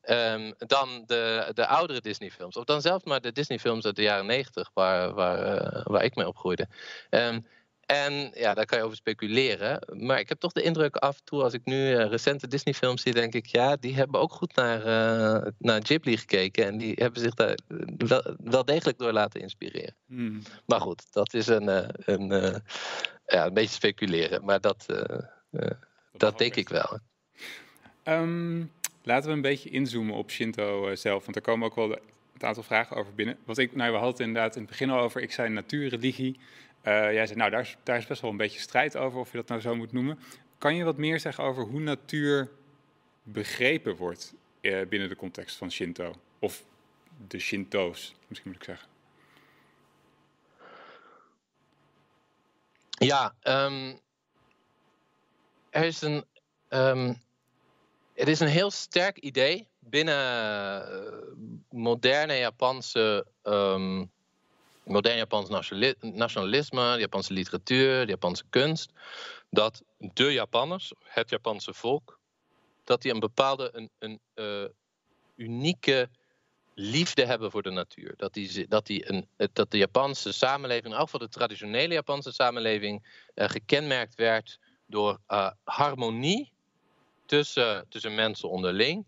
[0.04, 2.56] Um, dan de, de oudere Disney-films.
[2.56, 6.26] Of dan zelfs maar de Disney-films uit de jaren negentig, waar, waar, waar ik mee
[6.26, 6.68] opgroeide.
[7.10, 7.46] Um,
[7.88, 9.80] en ja, daar kan je over speculeren.
[10.06, 13.12] Maar ik heb toch de indruk af en toe, als ik nu recente Disney-films zie,
[13.12, 16.64] denk ik, ja, die hebben ook goed naar, uh, naar Ghibli gekeken.
[16.64, 17.58] En die hebben zich daar
[17.96, 19.94] wel, wel degelijk door laten inspireren.
[20.06, 20.42] Hmm.
[20.66, 22.62] Maar goed, dat is een, een, een,
[23.26, 25.18] ja, een beetje speculeren, maar dat, uh,
[25.50, 25.70] uh,
[26.12, 26.98] dat denk ik wel.
[28.04, 28.72] Um,
[29.02, 32.00] laten we een beetje inzoomen op Shinto zelf, want er komen ook wel een
[32.40, 33.38] aantal vragen over binnen.
[33.44, 36.38] Wat ik, nou, we hadden het inderdaad in het begin al over, ik zei natuurreligie.
[36.82, 39.36] Jij zei, nou, daar is, daar is best wel een beetje strijd over, of je
[39.36, 40.18] dat nou zo moet noemen.
[40.58, 42.50] Kan je wat meer zeggen over hoe natuur
[43.22, 46.14] begrepen wordt binnen de context van Shinto?
[46.38, 46.64] Of
[47.26, 48.88] de Shinto's, misschien moet ik zeggen.
[52.90, 54.00] Ja, um,
[55.70, 56.24] er is een.
[56.68, 57.26] Um,
[58.14, 63.26] er is een heel sterk idee binnen uh, moderne Japanse.
[63.42, 64.10] Um,
[64.88, 65.48] modern Japans
[66.00, 68.92] nationalisme, de Japanse literatuur, de Japanse kunst.
[69.50, 72.18] Dat de Japanners, het Japanse volk.
[72.84, 73.70] dat die een bepaalde.
[73.72, 74.64] een, een uh,
[75.36, 76.08] unieke
[76.74, 78.14] liefde hebben voor de natuur.
[78.16, 82.32] Dat, die, dat, die een, dat de Japanse samenleving, in elk geval de traditionele Japanse
[82.32, 86.52] samenleving, gekenmerkt werd door uh, harmonie
[87.26, 89.04] tussen, tussen mensen onderling.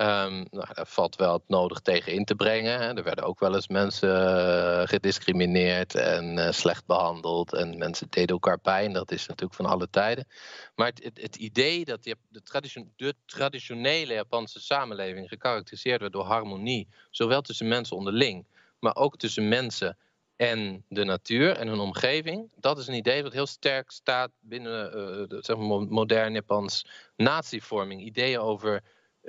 [0.00, 2.80] Um, nou, daar valt wel het nodig tegen in te brengen.
[2.80, 2.94] Hè.
[2.94, 7.54] Er werden ook wel eens mensen uh, gediscrimineerd en uh, slecht behandeld.
[7.54, 8.92] En mensen deden elkaar pijn.
[8.92, 10.26] Dat is natuurlijk van alle tijden.
[10.74, 16.88] Maar het, het, idee dat de, tradition, de, traditionele Japanse samenleving gekarakteriseerd werd door harmonie.
[17.10, 18.46] Zowel tussen mensen onderling,
[18.78, 19.98] maar ook tussen mensen
[20.36, 22.50] en de natuur en hun omgeving.
[22.56, 26.86] Dat is een idee dat heel sterk staat binnen uh, de, zeg maar, modern Japans
[27.16, 28.02] natievorming.
[28.02, 28.82] Ideeën over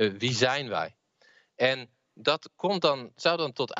[0.07, 0.95] wie zijn wij?
[1.55, 3.75] En dat komt dan, zou dan tot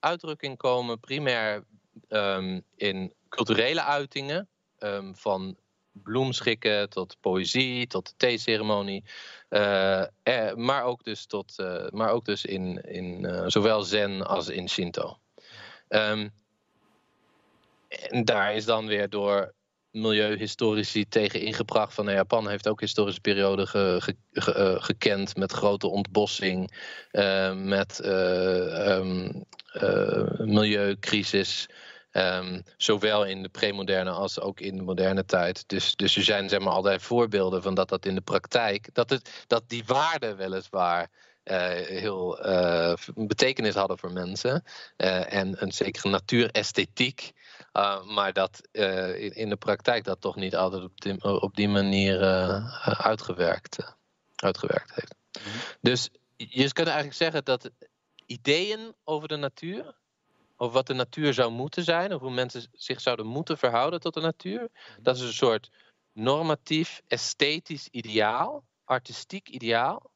[0.00, 1.64] uitdrukking, komen primair
[2.08, 4.48] um, in culturele uitingen.
[4.78, 5.56] Um, van
[5.92, 9.04] bloemschikken tot poëzie, tot de theeceremonie.
[9.50, 14.48] Uh, eh, maar ook dus, tot, uh, maar ook dus in, in zowel zen als
[14.48, 15.18] in Shinto.
[15.88, 16.32] Um,
[17.88, 19.54] en daar is dan weer door
[19.94, 21.94] milieuhistorici tegen ingebracht.
[21.94, 26.72] Van nou, Japan heeft ook historische perioden uh, gekend met grote ontbossing,
[27.12, 29.44] uh, met um,
[30.38, 31.68] milieucrisis.
[32.10, 35.68] Ehm, zowel in de premoderne als ook in de moderne tijd.
[35.68, 39.10] Dus, dus er zijn zeg maar allerlei voorbeelden van dat dat in de praktijk, dat,
[39.10, 41.10] het, dat die waarden weliswaar
[41.44, 44.64] uh, heel uh, betekenis hadden voor mensen.
[44.96, 47.32] En een zekere natuuresthetiek.
[48.04, 52.20] Maar dat in, in, de praktijk dat toch niet altijd op die, op die manier
[52.82, 53.96] uitgewerkt,
[54.34, 55.14] uitgewerkt heeft.
[55.32, 55.58] Mhm.
[55.80, 57.70] Dus je kunt eigenlijk zeggen dat
[58.26, 59.94] ideeën over de natuur
[60.56, 64.14] over wat de natuur zou moeten zijn, of hoe mensen zich zouden moeten verhouden tot
[64.14, 64.60] de natuur.
[64.60, 65.02] Mhm.
[65.02, 65.70] Dat is een soort
[66.12, 70.10] normatief, esthetisch ideaal, artistiek ideaal.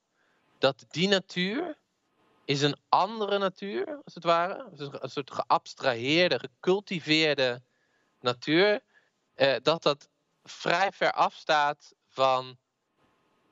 [0.59, 1.79] Dat die natuur
[2.49, 4.69] is een andere natuur, als het ware.
[4.77, 7.63] Een soort geabstraheerde, gecultiveerde
[8.21, 8.81] natuur.
[9.35, 10.09] Eh, dat dat
[10.43, 12.59] vrij ver afstaat van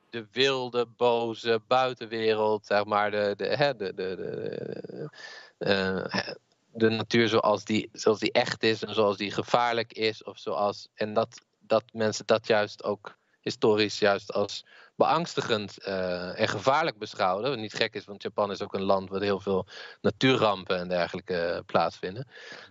[0.09, 5.09] de wilde, boze buitenwereld, zeg maar, de, de, de, de, de,
[5.57, 6.33] uh,
[6.71, 10.23] de natuur zoals die, zoals die echt is en zoals die gevaarlijk is.
[10.23, 14.65] Of zoals, en dat, dat mensen dat juist ook historisch juist als
[14.97, 17.49] beangstigend uh, en gevaarlijk beschouwden.
[17.49, 19.67] Wat niet gek is, want Japan is ook een land waar heel veel
[20.01, 22.27] natuurrampen en dergelijke plaatsvinden.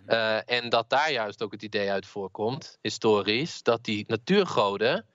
[0.06, 5.06] Uh, en dat daar juist ook het idee uit voorkomt, historisch, dat die natuurgoden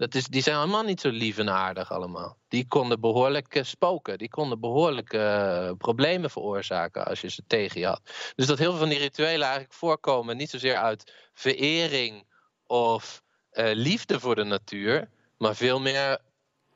[0.00, 2.38] dat is, die zijn allemaal niet zo lief en aardig allemaal.
[2.48, 4.18] Die konden behoorlijk spoken.
[4.18, 8.00] Die konden behoorlijk uh, problemen veroorzaken als je ze tegen je had.
[8.34, 12.26] Dus dat heel veel van die rituelen eigenlijk voorkomen niet zozeer uit verering
[12.66, 16.18] of uh, liefde voor de natuur, maar veel meer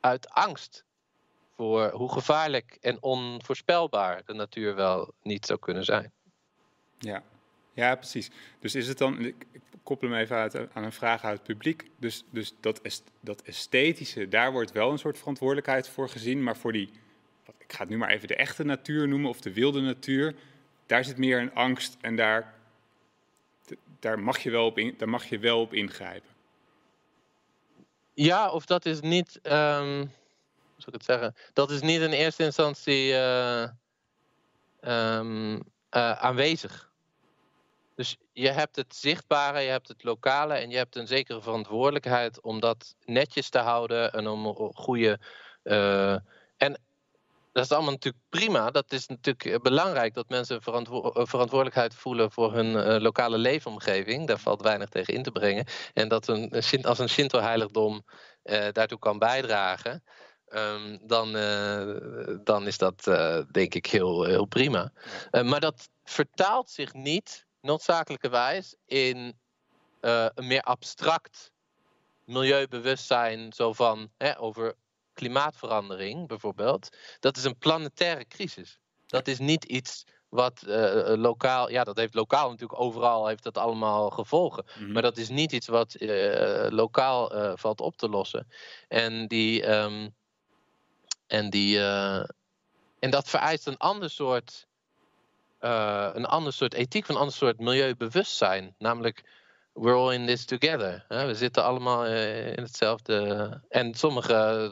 [0.05, 0.85] uit angst
[1.57, 6.13] voor hoe gevaarlijk en onvoorspelbaar de natuur wel niet zou kunnen zijn.
[6.99, 7.23] Ja,
[7.73, 8.31] ja precies.
[8.61, 9.47] Dus is het dan, ik
[9.83, 11.91] koppel hem even aan een vraag uit het publiek.
[11.99, 12.81] Dus, dus dat,
[13.21, 16.43] dat esthetische, daar wordt wel een soort verantwoordelijkheid voor gezien.
[16.43, 16.91] Maar voor die,
[17.59, 20.35] ik ga het nu maar even de echte natuur noemen of de wilde natuur.
[20.87, 22.55] Daar zit meer een angst en daar,
[23.99, 26.34] daar, mag, je wel op daar mag je wel op ingrijpen.
[28.15, 31.35] Ja, of dat is niet, um, hoe zou ik het zeggen?
[31.53, 33.69] Dat is niet in eerste instantie uh,
[34.81, 35.61] um, uh,
[36.13, 36.93] aanwezig.
[37.95, 42.41] Dus je hebt het zichtbare, je hebt het lokale en je hebt een zekere verantwoordelijkheid
[42.41, 45.19] om dat netjes te houden en om goede.
[45.65, 46.17] Uh,
[47.55, 48.71] dat is allemaal natuurlijk prima.
[48.71, 54.27] Dat is natuurlijk belangrijk dat mensen verantwo verantwoordelijkheid voelen voor hun uh, lokale leefomgeving.
[54.27, 55.67] Daar valt weinig tegen in te brengen.
[55.93, 58.05] En dat een, als een Shinto-heiligdom
[58.73, 60.05] daartoe kan bijdragen.
[60.49, 61.33] Um, dan,
[62.45, 63.05] dan is dat
[63.53, 64.93] denk ik heel, heel prima.
[65.31, 69.39] maar dat vertaalt zich niet noodzakelijkerwijs in
[70.01, 71.53] een meer abstract
[72.25, 74.75] milieubewustzijn, zo van hè, over
[75.15, 76.97] klimaatverandering bijvoorbeeld.
[77.21, 78.79] Dat is een planetaire crisis.
[79.07, 83.59] Dat is niet iets wat uh, lokaal, ja, dat heeft lokaal natuurlijk overal heeft dat
[83.59, 84.65] allemaal gevolgen.
[84.67, 84.93] Mm -hmm.
[84.93, 88.47] Maar dat is niet iets wat uh, lokaal uh, valt op te lossen.
[88.89, 90.15] En die, um,
[91.27, 91.81] en die,
[92.99, 94.67] en dat vereist een ander soort
[95.59, 98.75] een ander soort ethiek, een ander soort milieubewustzijn.
[98.79, 99.25] Namelijk,
[99.75, 101.05] we're all in this together.
[101.09, 103.61] We zitten allemaal uh, in hetzelfde.
[103.69, 104.71] En sommige.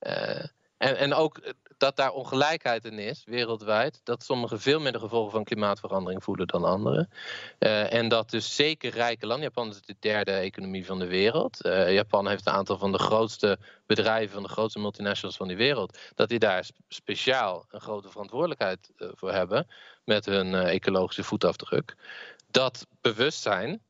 [0.00, 0.44] Uh,
[0.76, 4.00] en, en ook dat daar ongelijkheid in is, wereldwijd.
[4.04, 7.10] Dat sommigen veel minder gevolgen van klimaatverandering voelen dan anderen.
[7.88, 11.58] En dat dus zeker rijke landen, Japan is de derde economie van de wereld.
[11.88, 15.98] Japan heeft een aantal van de grootste bedrijven, van de grootste multinationals van die wereld.
[16.14, 19.66] Dat die daar speciaal een grote verantwoordelijkheid voor hebben
[20.04, 21.96] met hun ecologische voetafdruk.
[22.50, 23.82] Dat bewustzijn,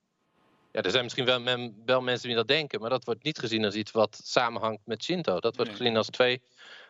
[0.72, 3.38] ja, er zijn misschien wel, men, wel, mensen die dat denken, maar dat wordt niet
[3.38, 5.40] gezien als iets wat samenhangt met Shinto.
[5.40, 5.80] Dat wordt nee.
[5.80, 6.42] gezien als twee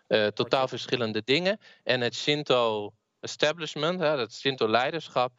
[0.09, 1.61] uh, totaal verschillende dingen.
[1.85, 5.33] En het Shinto establishment, hè, het Shinto leiderschap,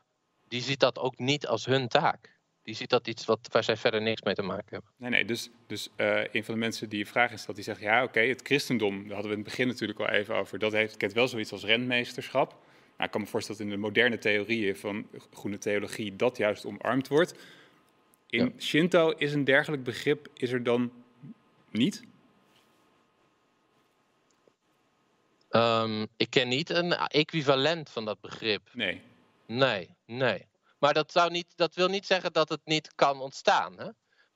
[0.47, 2.37] die ziet dat ook niet als hun taak.
[2.63, 4.91] Die ziet dat iets wat, waar zij verder niks mee te maken hebben.
[4.97, 5.25] Nee, nee.
[5.25, 8.07] Dus, dus uh, een van de mensen die je vraag instelt, die zegt: ja, oké,
[8.07, 10.97] okay, het christendom, daar hadden we in het begin natuurlijk al even over, dat heeft,
[10.97, 12.49] kent wel zoiets als rentmeesterschap.
[12.49, 16.65] Nou, ik kan me voorstellen dat in de moderne theorieën van groene theologie dat juist
[16.65, 17.33] omarmd wordt.
[18.29, 18.61] In ja.
[18.61, 20.91] Shinto is een dergelijk begrip, is er dan
[21.69, 22.03] niet?
[25.49, 28.69] Um, ik ken niet een equivalent van dat begrip.
[28.73, 29.01] Nee.
[29.45, 30.47] Nee, nee.
[30.79, 33.79] Maar dat, zou niet, dat wil niet zeggen dat het niet kan ontstaan.
[33.79, 33.89] Hè?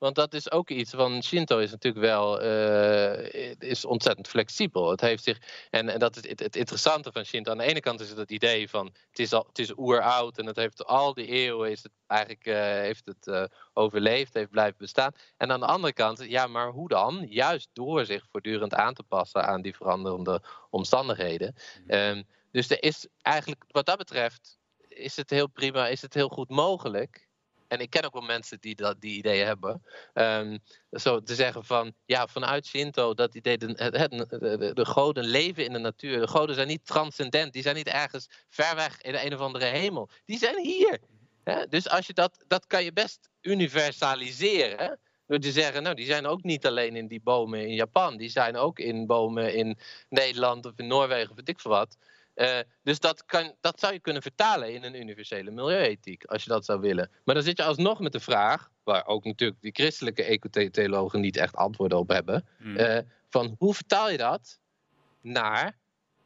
[0.03, 4.89] Want dat is ook iets van Shinto is natuurlijk wel uh, is ontzettend flexibel.
[4.89, 7.51] Het heeft zich, en, en dat is het, het, interessante van Shinto.
[7.51, 10.37] Aan de ene kant is het het idee van het is, al, het is oeroud
[10.37, 13.43] en het heeft al die eeuwen is het eigenlijk uh, heeft het uh,
[13.73, 15.11] overleefd, heeft blijven bestaan.
[15.37, 17.25] En aan de andere kant, ja, maar hoe dan?
[17.29, 21.55] Juist door zich voortdurend aan te passen aan die veranderende omstandigheden.
[21.87, 26.29] Um, dus er is eigenlijk wat dat betreft is het heel prima, is het heel
[26.29, 27.31] goed mogelijk.
[27.73, 29.83] En ik ken ook wel mensen die dat, die ideeën hebben.
[30.13, 30.59] Um,
[30.91, 35.73] zo te zeggen van, ja, vanuit Shinto, dat idee, de, de, de, goden leven in
[35.73, 36.19] de natuur.
[36.19, 39.39] De goden zijn niet transcendent, die zijn niet ergens ver weg in de een of
[39.39, 40.09] andere hemel.
[40.25, 40.99] Die zijn hier.
[41.69, 44.99] Dus als je dat, dat kan je best universaliseren.
[45.27, 48.17] Door te zeggen, nou, die zijn ook niet alleen in die bomen in Japan.
[48.17, 49.77] Die zijn ook in bomen in
[50.09, 51.97] Nederland of in Noorwegen of weet ik veel wat.
[52.35, 56.49] Uh, dus dat, kan, dat zou je kunnen vertalen in een universele milieuethiek, als je
[56.49, 57.11] dat zou willen.
[57.23, 61.37] Maar dan zit je alsnog met de vraag, waar ook natuurlijk die christelijke ecotheologen niet
[61.37, 62.97] echt antwoorden op hebben, uh,
[63.29, 64.59] van hoe vertaal je dat
[65.21, 65.77] naar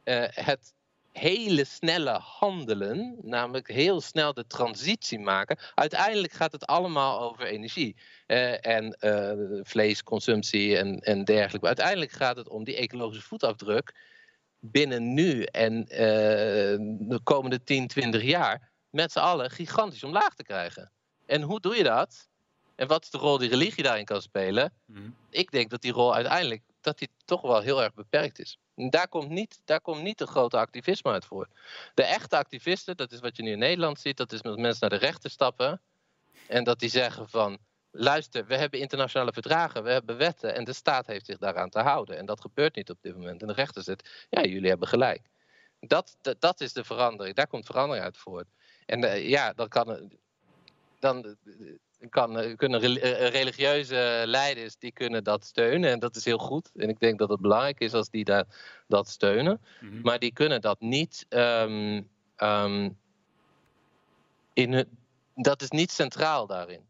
[0.04, 0.74] uh, het
[1.12, 5.58] hele snelle handelen, namelijk heel snel de transitie maken.
[5.74, 7.96] Uiteindelijk gaat het allemaal over energie
[8.26, 11.66] uh, en uh, vleesconsumptie en, en dergelijke.
[11.66, 13.94] Maar uiteindelijk gaat het om die ecologische voetafdruk
[14.60, 15.98] binnen nu en uh,
[17.08, 20.92] de komende 10, 20 jaar met z'n allen gigantisch omlaag te krijgen.
[21.26, 22.28] En hoe doe je dat?
[22.74, 24.72] En wat is de rol die religie daarin kan spelen?
[24.84, 25.16] Mm.
[25.30, 28.58] Ik denk dat die rol uiteindelijk dat die toch wel heel erg beperkt is.
[28.74, 31.48] En daar komt niet, daar komt niet de grote activisme uit voor.
[31.94, 34.88] De echte activisten, dat is wat je nu in Nederland ziet, dat is dat mensen
[34.88, 35.80] naar de rechter stappen
[36.46, 37.58] en dat die zeggen van
[37.90, 41.80] luister, we hebben internationale verdragen, we hebben wetten en de staat heeft zich daaraan te
[41.80, 42.18] houden.
[42.18, 43.40] En dat gebeurt niet op dit moment.
[43.40, 45.22] En de rechter zegt, ja, jullie hebben gelijk.
[45.80, 48.46] Dat, dat, dat is de verandering, daar komt verandering uit voort.
[48.86, 50.10] En uh, ja, dan kan,
[50.98, 51.36] dan
[52.08, 52.80] kan, kunnen
[53.30, 56.70] religieuze leiders die kunnen dat steunen en dat is heel goed.
[56.76, 58.46] En ik denk dat het belangrijk is als die dat,
[58.86, 59.60] dat steunen.
[59.80, 60.00] Mm-hmm.
[60.02, 62.98] Maar die kunnen dat niet um, um,
[64.52, 64.98] in hun,
[65.34, 66.86] dat is niet centraal daarin.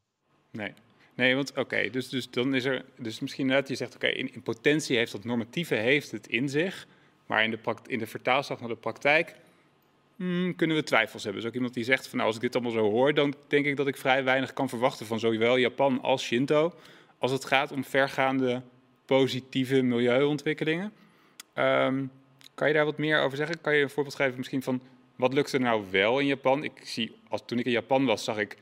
[0.50, 0.74] Nee.
[1.18, 4.42] Nee, want oké, dus, dus dan is er, dus misschien net, je zegt oké, in,
[4.42, 6.86] potentie heeft dat normatieve heeft het in zich,
[7.26, 9.34] maar in de, in de vertaalslag naar de praktijk
[10.16, 11.40] hmm, kunnen we twijfels hebben.
[11.40, 13.66] Dus ook iemand die zegt van nou, als ik dit allemaal zo hoor, dan denk
[13.66, 16.74] ik dat ik vrij weinig kan verwachten van zowel Japan als Shinto,
[17.18, 18.62] als het gaat om vergaande
[19.04, 20.92] positieve milieuontwikkelingen.
[21.54, 22.10] Um,
[22.54, 23.60] kan je daar wat meer over zeggen?
[23.60, 24.80] Kan je een voorbeeld geven misschien van
[25.16, 26.64] wat lukt er nou wel in Japan?
[26.64, 28.56] Ik zie, als, toen ik in Japan was, zag ik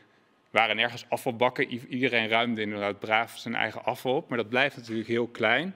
[0.56, 1.68] waren nergens afvalbakken.
[1.88, 4.28] Iedereen ruimde inderdaad braaf zijn eigen afval op.
[4.28, 5.74] Maar dat blijft natuurlijk heel klein.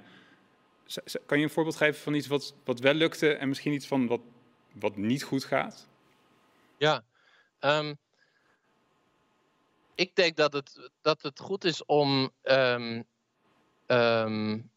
[1.26, 4.06] Kan je een voorbeeld geven van iets wat, wat wel lukte en misschien iets van
[4.06, 4.20] wat,
[4.72, 5.88] wat niet goed gaat?
[6.76, 7.02] Ja,
[7.60, 7.96] um,
[9.94, 12.30] ik denk dat het, dat het goed is om.
[12.42, 13.04] Um,
[13.86, 14.70] um,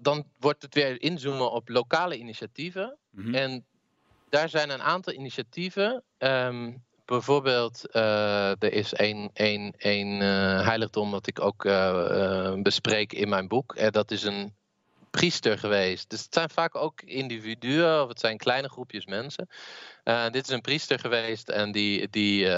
[0.00, 2.96] dan wordt het weer inzoomen op lokale initiatieven.
[3.10, 3.34] Mm -hmm.
[3.34, 3.66] En
[4.28, 6.02] daar zijn een aantal initiatieven
[7.06, 13.28] bijvoorbeeld, uh, er is één, één, één uh, heiligdom dat ik ook uh, bespreek in
[13.28, 13.92] mijn boek.
[13.92, 14.54] Dat is een
[15.10, 16.10] priester geweest.
[16.10, 19.48] Dus het zijn vaak ook individuen of het zijn kleine groepjes mensen.
[20.30, 22.48] dit is een priester geweest en die, die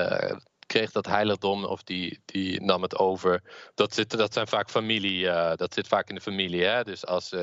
[0.66, 3.42] kreeg dat heiligdom of die, die nam het over.
[3.74, 5.24] Dat, zit, dat zijn vaak familie,
[5.56, 6.64] dat zit vaak in de familie.
[6.64, 6.84] Hè?
[6.84, 7.34] Dus als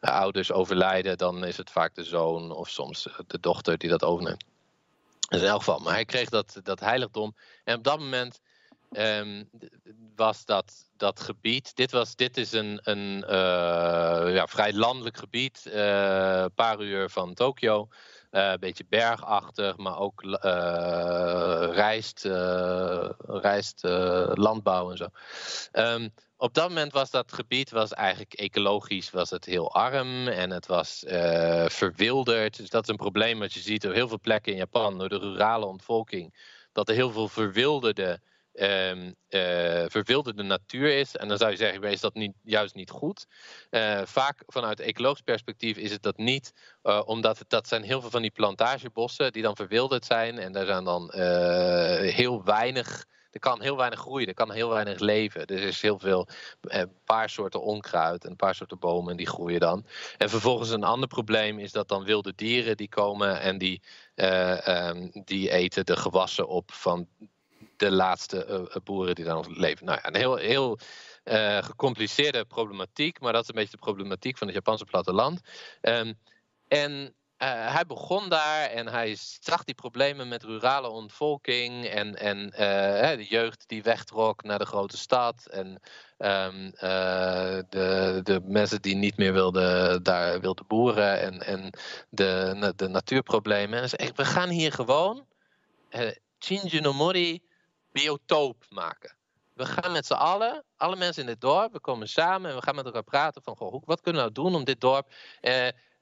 [0.00, 4.44] ouders overlijden, dan is het vaak de zoon of soms de dochter die dat overneemt.
[5.28, 7.36] In elk geval, maar hij kreeg dat, dat heiligdom.
[7.64, 8.40] En op dat moment
[8.90, 9.50] um,
[10.16, 11.76] was dat, dat gebied.
[11.76, 17.10] Dit, was, dit is een, een uh, ja, vrij landelijk gebied, een uh, paar uur
[17.10, 17.88] van Tokio.
[18.30, 20.22] Uh, een beetje bergachtig, maar ook
[21.74, 22.24] rijst,
[23.26, 23.82] rijst
[24.34, 25.08] landbouw en zo.
[25.72, 30.50] Um, op dat moment was dat gebied was eigenlijk ecologisch was het heel arm en
[30.50, 32.56] het was uh, verwilderd.
[32.56, 35.08] Dus dat is een probleem wat je ziet op heel veel plekken in Japan door
[35.08, 36.34] de rurale ontvolking.
[36.72, 38.20] Dat er heel veel verwilderde,
[38.52, 41.16] um, uh, verwilderde natuur is.
[41.16, 43.26] En dan zou je zeggen, is dat niet, juist niet goed?
[43.70, 46.52] Uh, vaak vanuit ecologisch perspectief is het dat niet,
[47.04, 50.38] omdat dat zijn heel veel van die plantagebossen die dan verwilderd zijn.
[50.38, 51.12] En daar zijn dan
[52.02, 53.04] heel weinig
[53.36, 55.46] er kan heel weinig groeien, er kan heel weinig leven.
[55.46, 56.28] Er is heel veel,
[56.60, 59.86] een eh, paar soorten onkruid en een paar soorten bomen die groeien dan.
[60.18, 63.82] En vervolgens een ander probleem is dat dan wilde dieren die komen en die,
[64.14, 67.08] uh, um, die eten de gewassen op van
[67.76, 69.86] de laatste uh, boeren die nog leven.
[69.86, 70.78] Nou ja, een heel, heel
[71.60, 75.40] gecompliceerde problematiek, maar dat is een beetje de problematiek van het Japanse platteland.
[75.80, 76.18] Um,
[76.68, 82.38] en uh, hij begon daar en hij zag die problemen met rurale ontvolking en, en
[82.38, 85.66] uh, de jeugd die wegtrok naar de grote stad en
[86.18, 91.70] um, uh, de, de mensen die niet meer wilden, daar wilden boeren en, en
[92.08, 93.82] de, de natuurproblemen.
[93.82, 95.26] En zei, we gaan hier gewoon
[95.90, 97.42] uh, Shinjunomori
[97.92, 99.14] biotoop maken.
[99.52, 102.62] We gaan met z'n allen, alle mensen in dit dorp, we komen samen en we
[102.62, 105.12] gaan met elkaar praten van, goh, wat kunnen we nou doen om dit dorp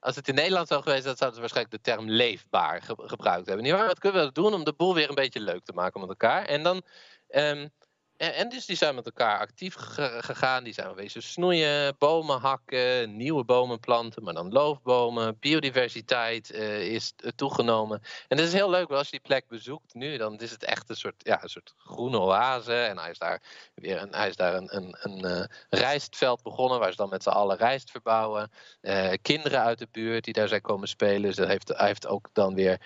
[0.05, 3.65] als het in Nederland zou geweest, dan zouden ze waarschijnlijk de term leefbaar gebruikt hebben.
[3.65, 3.87] Niet waar?
[3.87, 6.45] Wat kunnen we doen om de boel weer een beetje leuk te maken met elkaar?
[6.45, 6.83] En dan.
[7.29, 7.71] Um,
[8.17, 9.75] en, en, dus die zijn met elkaar actief
[10.21, 10.65] gegaan.
[10.65, 15.39] Die zijn wezen snoeien, bomen hakken, nieuwe bomen planten, maar dan loofbomen.
[15.39, 18.03] Biodiversiteit uh, is toegenomen.
[18.29, 20.89] En dat is heel leuk, als je die plek bezoekt nu, dan is het echt
[20.89, 22.75] een soort, ja, een soort groene oase.
[22.75, 23.43] En hij is daar
[23.75, 27.23] weer een, hij is daar een, een, een uh, rijstveld begonnen, waar ze dan met
[27.23, 28.51] z'n allen rijst verbouwen.
[28.83, 31.23] Uh, kinderen uit de buurt die daar zijn komen spelen.
[31.23, 32.81] Dus dat heeft, hij heeft ook dan weer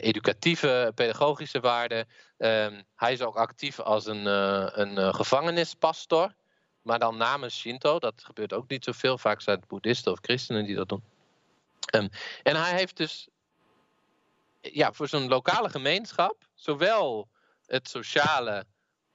[0.00, 2.06] educatieve, pedagogische waarde.
[2.42, 6.34] Um, hij is ook actief als een, uh, een uh, gevangenispastor.
[6.82, 7.98] Maar dan namens Shinto.
[7.98, 9.18] Dat gebeurt ook niet zoveel.
[9.18, 11.02] Vaak zijn het boeddhisten of christenen die dat doen.
[11.94, 12.08] Um,
[12.42, 13.28] en hij heeft dus
[14.60, 16.36] ja, voor zo'n lokale gemeenschap.
[16.54, 17.28] Zowel
[17.66, 18.64] het sociale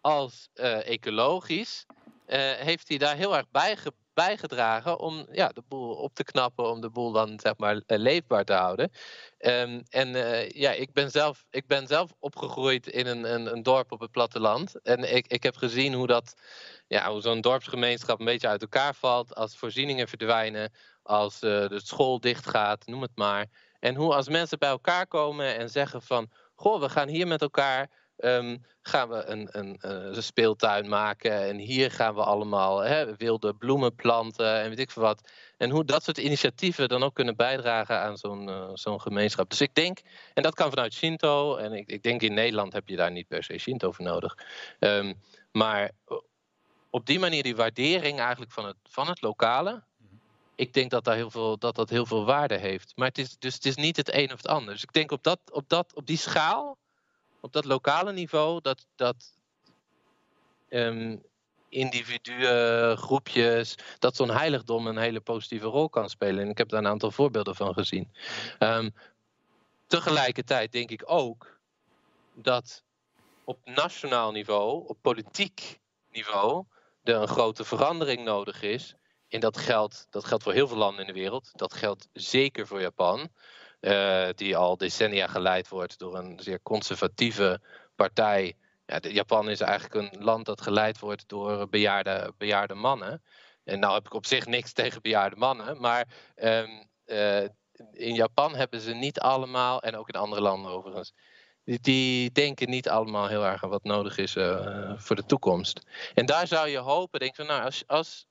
[0.02, 1.86] als uh, ecologisch.
[2.26, 3.78] heeft hij daar heel erg bij
[4.16, 7.98] bijgedragen om ja, de boel op te knappen, om de boel dan zeg maar eh,
[7.98, 8.92] leefbaar te houden.
[9.40, 13.64] Um, en uh, ja, ik ben, zelf, ik ben zelf opgegroeid in een, een, een,
[13.64, 14.82] dorp op het platteland.
[14.82, 16.34] En ik, ik heb gezien hoe, dat,
[16.88, 21.80] ja, hoe zo'n dorpsgemeenschap een beetje uit elkaar valt als voorzieningen verdwijnen, als uh, de
[21.84, 23.46] school dichtgaat, noem het maar.
[23.80, 27.42] En hoe als mensen bij elkaar komen en zeggen van, goh, we gaan hier met
[27.42, 31.32] elkaar Um, gaan we een, een, een, speeltuin maken.
[31.32, 35.32] En hier gaan we allemaal hè, wilde bloemen planten en weet ik veel wat.
[35.58, 39.50] En hoe dat soort initiatieven dan ook kunnen bijdragen aan zo'n zo'n gemeenschap.
[39.50, 40.02] Dus ik denk,
[40.34, 41.56] en dat kan vanuit Shinto.
[41.56, 44.38] En ik, ik, denk in Nederland heb je daar niet per se Shinto voor nodig.
[44.80, 45.92] Um, maar
[46.90, 49.84] op die manier die waardering eigenlijk van het, van het lokale.
[50.56, 52.92] Ik denk dat, daar heel veel, dat dat heel veel waarde heeft.
[52.96, 54.74] Maar het is, dus het is niet het een of het ander.
[54.74, 56.78] Dus ik denk op, dat, op, dat, op die schaal
[57.46, 59.16] op dat lokale niveau dat, dat
[60.70, 61.24] um,
[61.70, 66.44] individuen, groepjes, dat zo'n heiligdom een hele positieve rol kan spelen.
[66.44, 68.12] En ik heb daar een aantal voorbeelden van gezien.
[68.60, 68.94] Um,
[69.88, 71.60] tegelijkertijd denk ik ook
[72.34, 72.84] dat
[73.44, 75.80] op nationaal niveau, op politiek
[76.12, 76.66] niveau,
[77.04, 78.96] er een grote verandering nodig is.
[79.30, 81.50] En dat geldt, dat geldt voor heel veel landen in de wereld.
[81.54, 83.30] Dat geldt zeker voor Japan.
[83.86, 87.62] Uh, die al decennia geleid wordt door een zeer conservatieve
[87.96, 88.54] partij.
[88.86, 93.22] Ja, Japan is eigenlijk een land dat geleid wordt door bejaarde, bejaarde mannen.
[93.64, 97.42] En nou heb ik op zich niks tegen bejaarde mannen, maar um, uh,
[97.92, 101.14] in Japan hebben ze niet allemaal, en ook in andere landen overigens,
[101.64, 105.82] die, denken niet allemaal heel erg aan wat nodig is uh, voor de toekomst.
[106.14, 108.28] En daar zou je hopen, denk van, nou, als, als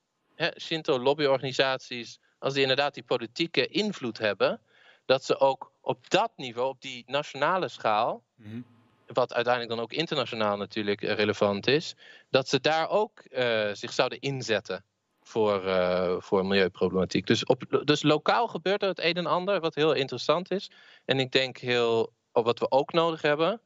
[0.59, 4.61] Shinto-lobbyorganisaties, als die inderdaad die politieke invloed hebben,
[5.05, 8.61] dat ze ook op dat niveau, op die nationale schaal, mhm.
[9.07, 11.95] wat uiteindelijk dan ook internationaal natuurlijk eh, relevant is,
[12.29, 14.83] dat ze daar ook uh, zich zouden inzetten
[15.21, 17.27] voor, uh, voor milieuproblematiek.
[17.27, 20.71] Dus, op, dus lokaal gebeurt er het een en ander, wat heel interessant is.
[21.05, 23.61] En ik denk heel, wat we ook nodig hebben.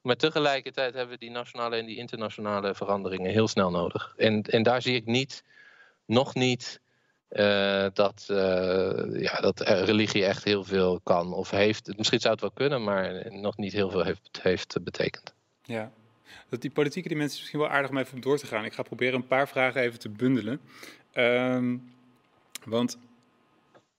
[0.00, 4.14] Maar tegelijkertijd hebben we die nationale en die internationale veranderingen heel snel nodig.
[4.16, 5.44] En, en daar zie ik niet,
[6.06, 6.80] nog niet
[7.34, 11.96] uh, dat, uh, ja, dat religie echt heel veel kan of heeft.
[11.96, 15.34] Misschien zou het wel kunnen, maar nog niet heel veel heeft, heeft betekend.
[15.62, 15.92] Ja,
[16.48, 18.64] dat die politieke dimensie is misschien wel aardig om even door te gaan.
[18.64, 20.60] Ik ga proberen een paar vragen even te bundelen.
[21.14, 21.92] Um,
[22.64, 22.98] want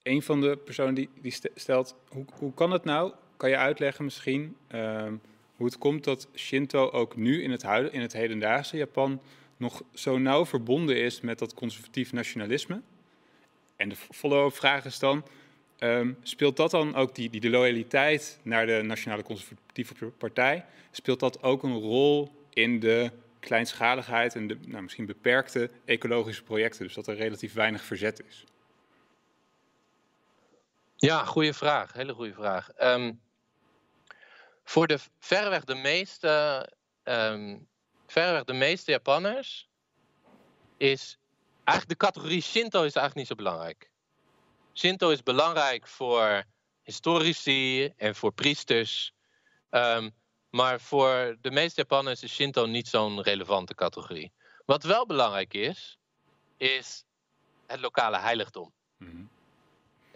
[0.02, 4.04] een van de personen die, die stelt, hoe, hoe kan het nou, kan je uitleggen
[4.04, 5.20] misschien, um,
[5.56, 9.20] hoe het komt dat Shinto ook nu in het, in het hedendaagse Japan
[9.56, 12.80] nog zo nauw verbonden is met dat conservatief nationalisme?
[13.76, 15.24] En de follow-up vraag is dan,
[15.78, 21.20] um, speelt dat dan ook, die, die de loyaliteit naar de Nationale Conservatieve Partij, speelt
[21.20, 23.10] dat ook een rol in de
[23.40, 26.84] kleinschaligheid en de nou, misschien beperkte ecologische projecten?
[26.84, 28.44] Dus dat er relatief weinig verzet is?
[30.96, 31.92] Ja, goede vraag.
[31.92, 32.70] Hele goede vraag.
[32.82, 33.20] Um,
[34.64, 36.68] voor de verreweg de meeste,
[37.04, 37.66] um,
[38.06, 39.68] verreweg de meeste Japanners
[40.76, 41.18] is
[41.66, 43.90] Eigenlijk de categorie Shinto is eigenlijk niet zo belangrijk.
[44.74, 46.44] Shinto is belangrijk voor
[46.82, 49.12] historici en voor priesters.
[49.70, 50.14] Um,
[50.50, 54.32] maar voor de meeste Japanners is Shinto niet zo'n relevante categorie.
[54.64, 55.98] Wat wel belangrijk is,
[56.56, 57.04] is
[57.66, 58.72] het lokale heiligdom.
[58.96, 59.30] Mm -hmm.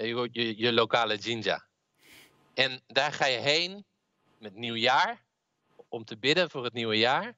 [0.07, 1.67] je, je, je, lokale jinja.
[2.55, 3.85] En daar ga je heen
[4.39, 5.25] met nieuwjaar,
[5.89, 7.37] om te bidden voor het nieuwe jaar.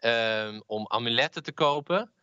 [0.00, 2.13] Um, om amuletten te kopen.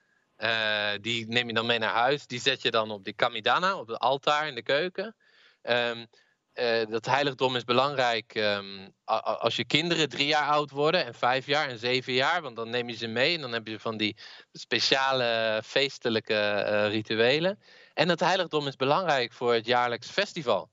[0.44, 2.28] Uh, die neem je dan mee naar huis.
[2.28, 5.16] Die zet je dan op de kamidana, op het altaar in de keuken.
[5.62, 6.08] Um,
[6.54, 11.46] uh, dat heiligdom is belangrijk um, als je kinderen drie jaar oud worden en vijf
[11.46, 13.98] jaar en zeven jaar, want dan neem je ze mee en dan heb je van
[13.98, 14.18] die
[14.52, 17.60] speciale feestelijke uh, rituelen.
[17.94, 20.70] En het heiligdom is belangrijk voor het jaarlijks festival.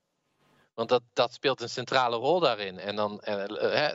[0.79, 2.79] Want dat, dat speelt een centrale rol daarin.
[2.79, 3.89] En dan uh,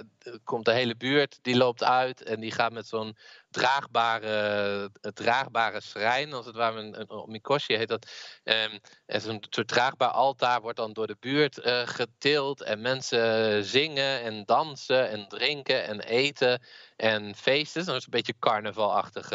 [0.43, 3.17] komt de hele buurt, die loopt uit en die gaat met zo'n
[3.49, 8.11] draagbare, draagbare schrijn, als het ware, een, een Mikoshi heet dat.
[8.43, 14.21] Um, zo'n soort draagbaar altaar wordt dan door de buurt uh, getild en mensen zingen
[14.21, 16.61] en dansen en drinken en eten
[16.95, 17.85] en feesten.
[17.85, 19.31] Dat is een beetje carnavalachtig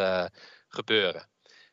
[0.69, 1.29] gebeuren.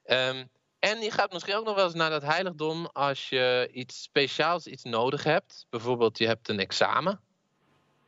[0.05, 0.49] Um,
[0.85, 4.67] en je gaat misschien ook nog wel eens naar dat heiligdom als je iets speciaals,
[4.67, 5.65] iets nodig hebt.
[5.69, 7.21] Bijvoorbeeld je hebt een examen.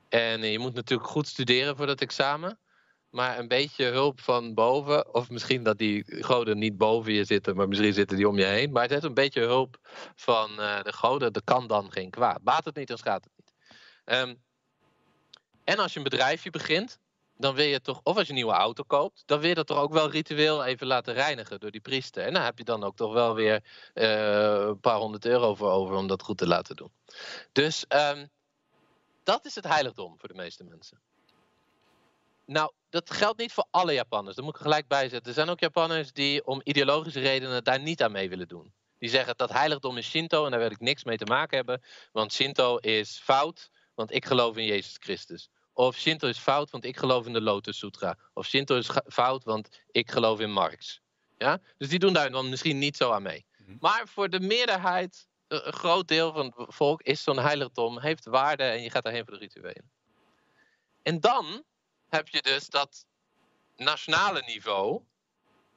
[0.10, 2.60] En je moet natuurlijk goed studeren voor dat examen.
[3.10, 7.56] Maar een beetje hulp van boven, of misschien dat die goden niet boven je zitten,
[7.56, 8.72] maar misschien zitten die om je heen.
[8.72, 9.78] Maar het is een beetje hulp
[10.16, 12.42] van uh, de goden, dat kan dan geen kwaad.
[12.42, 13.54] Baat het niet, dan schaadt het niet.
[14.20, 14.42] Um,
[15.64, 17.00] en als je een bedrijfje begint,
[17.38, 19.68] dan wil je toch, of als je een nieuwe auto koopt, dan wil je dat
[19.68, 22.24] toch ook wel ritueel even laten reinigen door die priester.
[22.24, 23.64] En daar heb je dan ook toch wel weer
[23.94, 26.92] uh, een paar honderd euro voor over om dat goed te laten doen.
[27.52, 28.30] Dus um,
[29.24, 31.00] dat is het heiligdom voor de meeste mensen.
[32.46, 34.36] Nou, dat geldt niet voor alle Japanners.
[34.36, 35.28] Dat moet ik gelijk bijzetten.
[35.28, 38.74] Er zijn ook Japanners die om ideologische redenen daar niet aan mee willen doen.
[39.00, 41.82] Die zeggen dat heiligdom is Shinto en daar wil ik niks mee te maken hebben.
[42.12, 45.50] Want Shinto is fout, want ik geloof in Jezus Christus.
[45.78, 48.18] Of Shinto is fout, want ik geloof in de Lotus Sutra.
[48.34, 51.02] Of Shinto is fout, want ik geloof in Marx.
[51.38, 51.60] Ja?
[51.78, 53.46] Dus die doen daar dan misschien niet zo aan mee.
[53.58, 53.78] Mhm.
[53.80, 58.64] Maar voor de meerderheid, een groot deel van het volk, is zo'n heiligdom, heeft waarde
[58.64, 59.92] en je gaat daarheen voor de rituelen.
[61.04, 61.64] En dan
[62.10, 63.06] heb je dus dat
[63.76, 65.02] nationale niveau,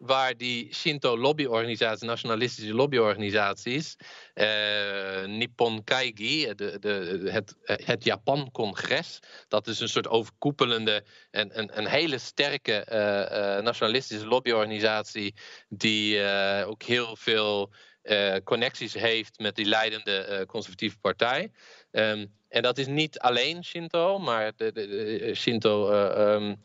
[0.01, 3.96] waar die Shinto lobbyorganisaties, nationalistische lobbyorganisaties,
[4.34, 11.78] eh, Nippon Kaigi, de, de, het, het Japan-congres, dat is een soort overkoepelende en een,
[11.78, 15.34] een hele sterke eh, eh, nationalistische lobbyorganisatie,
[15.68, 17.72] die eh, ook heel veel
[18.03, 21.51] uh, connecties heeft met die leidende uh, conservatieve partij.
[21.90, 25.92] Um, en dat is niet alleen Shinto, maar de, de, Shinto.
[26.34, 26.61] Um,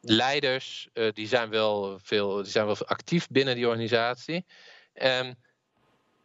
[0.00, 4.46] leiders uh, die zijn, wel veel, die zijn wel actief binnen die organisatie.
[4.94, 5.34] Um,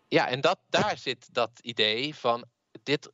[0.07, 2.45] ja, en dat, daar zit dat idee van
[2.84, 3.11] dit,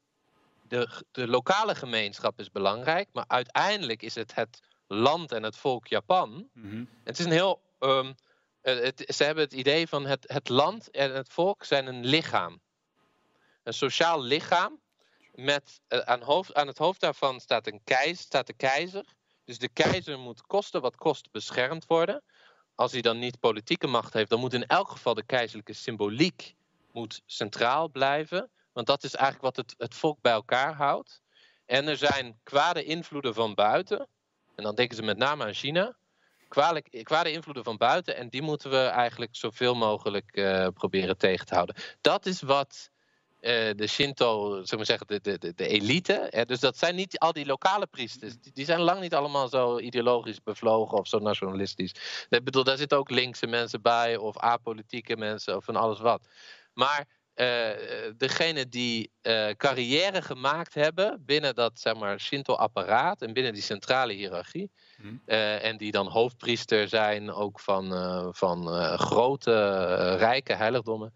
[0.68, 5.88] de, de lokale gemeenschap is belangrijk, maar uiteindelijk is het het land en het volk
[5.88, 6.49] Japan.
[6.53, 6.89] Mm -hmm.
[7.03, 7.62] Het is een heel.
[7.80, 8.16] Um,
[8.62, 12.62] het, ze hebben het idee van het, het land en het volk zijn een lichaam.
[13.64, 14.80] Een sociaal lichaam.
[15.32, 19.05] Met, uh, aan, hoofd, aan het hoofd daarvan staat, een keizer, staat de keizer.
[19.50, 22.24] Dus de keizer moet kosten wat kost beschermd worden.
[22.76, 26.56] Als hij dan niet politieke macht heeft, dan moet in elk geval de keizerlijke symboliek
[26.91, 28.50] moet centraal blijven.
[28.74, 31.22] Want dat is eigenlijk wat het, het volk bij elkaar houdt.
[31.66, 34.08] En er zijn kwade invloeden van buiten.
[34.56, 35.97] En dan denken ze met name aan China.
[36.47, 38.16] Kwade, kwade invloeden van buiten.
[38.16, 41.76] En die moeten we eigenlijk zoveel mogelijk uh, proberen tegen te houden.
[42.02, 42.89] Dat is wat
[43.39, 46.27] de Shinto, zeg maar zeggen, de, de, de elite.
[46.29, 46.45] Hè?
[46.45, 48.39] Dus dat zijn niet al die lokale priesters.
[48.41, 52.25] Die, die, zijn lang niet allemaal zo ideologisch bevlogen of zo nationalistisch.
[52.29, 56.27] Ik bedoel, daar zitten ook linkse mensen bij, of apolitieke mensen, of van alles wat.
[56.73, 57.69] Maar uh,
[58.17, 64.13] degene die uh, carrière gemaakt hebben binnen dat zeg maar, Shinto-apparaat en binnen die centrale
[64.13, 64.71] hiërarchie.
[65.01, 65.21] Hmm.
[65.25, 67.87] en die dan hoofdpriester zijn ook van,
[68.35, 68.67] van
[68.97, 71.13] grote, rijke heiligdommen.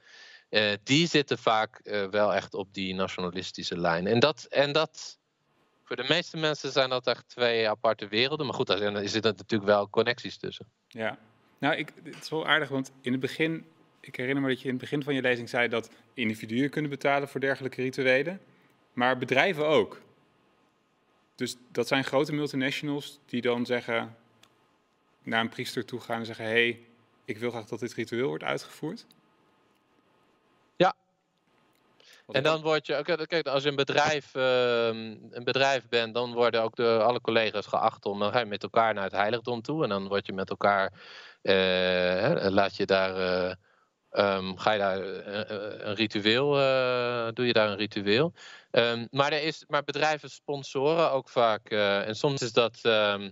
[0.54, 4.08] Uh, die zitten vaak uh, wel echt op die nationalistische lijn.
[4.08, 5.20] En dat, en dat,
[5.84, 8.46] voor de meeste mensen zijn dat echt twee aparte werelden.
[8.46, 10.66] Maar goed, daar zitten natuurlijk wel connecties tussen.
[10.88, 11.18] Ja,
[11.58, 13.66] nou, ik, het is wel aardig, want in het begin,
[14.00, 16.92] ik herinner me dat je in het begin van je lezing zei dat individuen kunnen
[16.92, 18.42] betalen voor dergelijke rituelen,
[18.94, 20.02] maar bedrijven ook.
[21.36, 24.16] Dus dat zijn grote multinationals die dan zeggen,
[25.24, 26.80] naar een priester toe gaan en zeggen: hé, hey,
[27.26, 29.06] ik wil graag dat dit ritueel wordt uitgevoerd.
[32.28, 36.62] En dan word je, kijk, als je een bedrijf, uh, een bedrijf bent, dan worden
[36.62, 39.84] ook de, alle collega's geacht om, dan ga je met elkaar naar het heiligdom toe
[39.84, 40.94] en dan word je met elkaar,
[41.42, 44.98] uh, laat je daar, uh, um, ga je daar
[45.88, 46.50] een ritueel,
[47.34, 48.34] doe je daar een ritueel.
[48.72, 53.30] Um, maar, er is, maar bedrijven sponsoren ook vaak, en soms is dat ehm,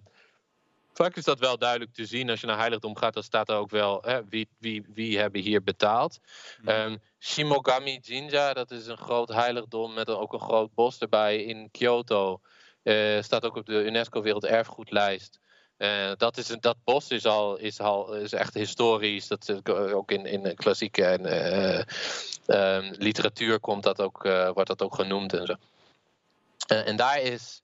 [1.02, 2.30] Vaak is dat wel duidelijk te zien.
[2.30, 5.42] Als je naar heiligdom gaat, dan staat er ook wel hè, wie, wie, wie hebben
[5.42, 6.20] hier betaald.
[6.66, 11.72] Um, Shimogami Jinja, dat is een groot heiligdom met ook een groot bos erbij in
[11.72, 12.40] Kyoto.
[12.84, 15.40] Uh, staat ook op de UNESCO Werelderfgoedlijst.
[15.78, 19.28] Uh, dat, is, dat bos is al, is al is echt historisch.
[19.28, 21.26] Dat is ook in, in klassieke en,
[22.48, 24.24] uh, literatuur komt dat ook,
[24.54, 25.56] wordt dat ook genoemd en zo.
[26.68, 27.62] en daar is.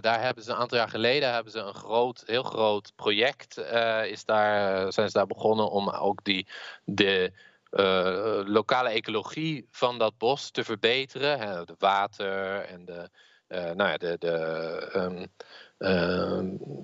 [0.00, 3.58] Daar hebben ze een aantal jaar geleden hebben ze een groot, heel groot project.
[4.04, 6.46] is daar, zijn ze daar begonnen om ook die,
[6.84, 7.32] de
[8.44, 11.38] lokale ecologie van dat bos te verbeteren.
[11.38, 13.08] Hè, de water en de,
[13.48, 15.28] nou ja, de, de
[15.78, 16.76] um,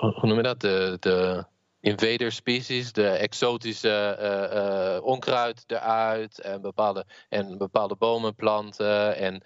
[0.00, 0.60] hoe noem je dat?
[0.60, 1.44] De, de
[1.80, 9.42] invader species, de exotische uh, uh, onkruid eruit en bepaalde, en bepaalde bomen planten en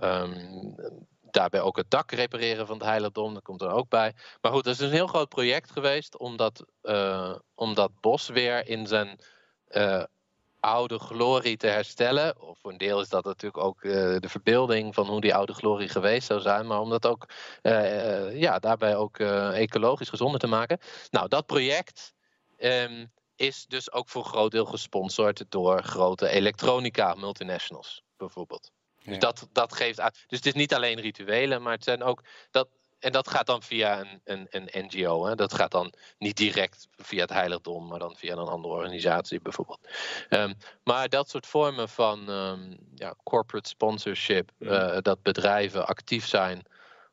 [0.00, 0.74] um,
[1.30, 4.14] daarbij ook het dak repareren van het heiligdom, dat komt er ook bij.
[4.40, 6.64] Maar goed, dat is een heel groot project geweest om dat,
[7.54, 9.18] om dat bos weer in zijn
[10.60, 12.40] oude glorie te herstellen.
[12.40, 15.54] Of voor een deel is dat natuurlijk ook uh, de verbeelding van hoe die oude
[15.54, 16.66] glorie geweest zou zijn.
[16.66, 17.26] Maar om dat ook
[18.32, 20.78] ja, daarbij ook ecologisch gezonder te maken.
[21.10, 22.14] Nou, dat project
[22.58, 28.70] um, is dus ook voor een groot deel gesponsord door grote elektronica multinationals, bijvoorbeeld.
[29.06, 30.10] Dus dat, dat geeft aan.
[30.26, 32.22] Dus het is niet alleen rituelen, maar het zijn ook.
[32.50, 32.68] Dat,
[32.98, 35.26] en dat gaat dan via een, een, een NGO.
[35.26, 35.34] Hè?
[35.34, 39.88] Dat gaat dan niet direct via het heiligdom, maar dan via een andere organisatie bijvoorbeeld.
[40.30, 40.54] Um,
[40.84, 46.62] maar dat soort vormen van um, ja, corporate sponsorship, uh, dat bedrijven actief zijn,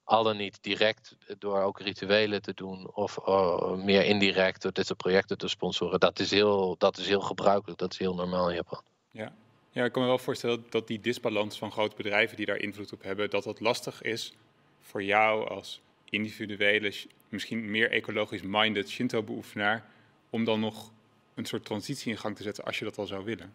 [0.03, 4.85] al dan niet direct door ook rituelen te doen, of uh, meer indirect door dit
[4.85, 8.49] soort projecten te sponsoren, dat is, heel, dat is heel gebruikelijk, dat is heel normaal
[8.49, 8.81] in Japan.
[9.11, 9.33] Ja.
[9.73, 12.93] Ja, ik kan me wel voorstellen dat die disbalans van grote bedrijven die daar invloed
[12.93, 14.33] op hebben, dat dat lastig is
[14.81, 16.93] voor jou als individuele,
[17.29, 19.85] misschien meer ecologisch-minded Shinto-beoefenaar,
[20.29, 20.91] om dan nog
[21.33, 23.53] een soort transitie in gang te zetten als je dat al zou willen?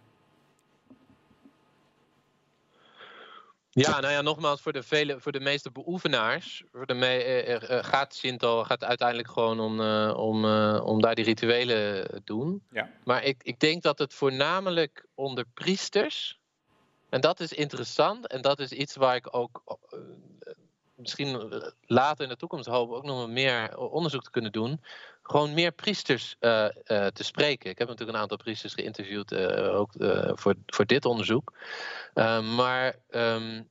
[3.79, 7.79] Ja, nou ja, nogmaals, voor de, vele, voor de meeste beoefenaars voor de me, eh,
[7.79, 10.45] eh, gaat Shinto gaat uiteindelijk gewoon om, uh, om,
[10.81, 12.63] om daar die rituelen te doen.
[12.71, 12.91] Ja.
[13.05, 16.41] Maar ik, ik denk dat het voornamelijk onder priesters,
[17.09, 19.63] en dat is interessant en dat is iets waar ik ook
[20.99, 24.81] misschien eh, later in de toekomst hopen ook nog meer onderzoek te kunnen doen.
[25.29, 27.71] Gewoon meer priesters uh, uh, te spreken.
[27.71, 29.93] Ik heb natuurlijk een aantal priesters geïnterviewd, uh, ook
[30.35, 31.53] voor, voor dit onderzoek.
[32.15, 33.69] Ehm, maar, um,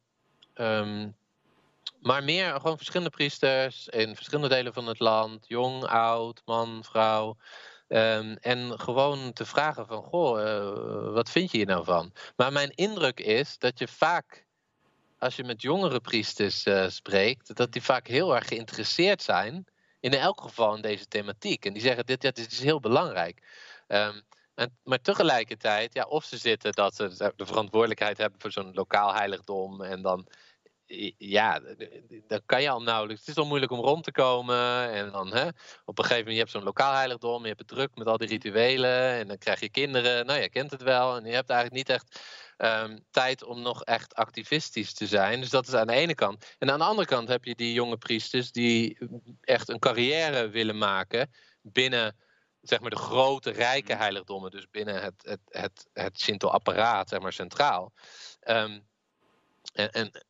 [0.55, 1.15] um,
[1.99, 5.47] maar meer gewoon verschillende priesters in verschillende delen van het land.
[5.47, 7.37] Jong, oud, man, vrouw.
[7.87, 12.13] en gewoon te vragen van, goh, wat vind je hier nou van?
[12.35, 14.45] Maar mijn indruk is dat je vaak
[15.19, 19.67] als je met jongere priesters spreekt, dat die vaak heel erg geïnteresseerd zijn,
[20.13, 21.65] in elk geval in deze thematiek.
[21.65, 23.43] En die zeggen, dit, dit is heel belangrijk.
[23.87, 24.25] En,
[24.83, 29.81] maar tegelijkertijd, ja, of ze zitten dat ze de verantwoordelijkheid hebben voor zo'n lokaal heiligdom
[29.81, 30.27] en dan
[31.17, 31.61] ja,
[32.27, 33.25] dan kan je al nauwelijks.
[33.25, 34.91] Het is al moeilijk om rond te komen.
[34.91, 35.47] En dan hè,
[35.85, 38.17] op een gegeven moment, je hebt zo'n lokaal heiligdom, je hebt het druk met al
[38.17, 39.11] die rituelen.
[39.11, 40.25] En dan krijg je kinderen.
[40.25, 41.15] Nou, je kent het wel.
[41.15, 42.21] En je hebt eigenlijk niet echt
[42.57, 45.39] um, tijd om nog echt activistisch te zijn.
[45.39, 46.55] Dus dat is aan de ene kant.
[46.57, 48.97] En aan de andere kant heb je die jonge priesters die
[49.41, 51.31] echt een carrière willen maken
[51.61, 52.15] binnen
[52.61, 53.99] zeg maar de grote rijke mm.
[53.99, 57.93] heiligdommen, dus binnen het, het, het, het Shinto-apparaat, zeg maar centraal.
[58.43, 58.87] Um,
[59.73, 60.25] en, en,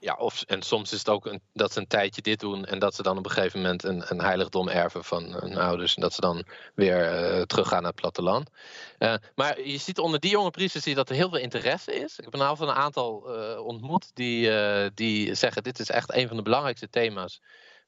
[0.00, 2.78] ja, of, en soms is het ook een, dat ze een tijdje dit doen en
[2.78, 5.94] dat ze dan op een gegeven moment een, een heiligdom erven van hun ouders.
[5.94, 6.44] En dat ze dan
[6.74, 8.50] weer uh, teruggaan naar het platteland.
[8.98, 11.94] Uh, maar je ziet onder die jonge priesters zie je dat er heel veel interesse
[11.94, 12.18] is.
[12.18, 14.50] Ik heb een aantal, een aantal uh, ontmoet die,
[14.94, 17.40] die zeggen: dit is echt een van de belangrijkste thema's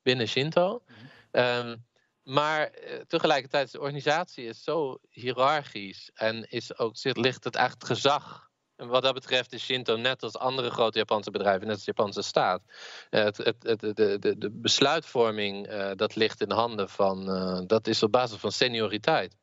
[0.02, 0.82] binnen Shinto.
[1.30, 1.84] Um,
[2.22, 2.70] maar
[3.06, 9.14] tegelijkertijd, de organisatie is zo hiërarchisch en is ook, ligt het echt gezag wat dat
[9.14, 12.62] betreft is Shinto net als andere grote Japanse bedrijven, net als de Japanse staat.
[13.10, 17.30] Uh, het, het, het, de, de, de, besluitvorming, uh, dat ligt in de handen van,
[17.30, 19.36] uh, dat is op basis van senioriteit.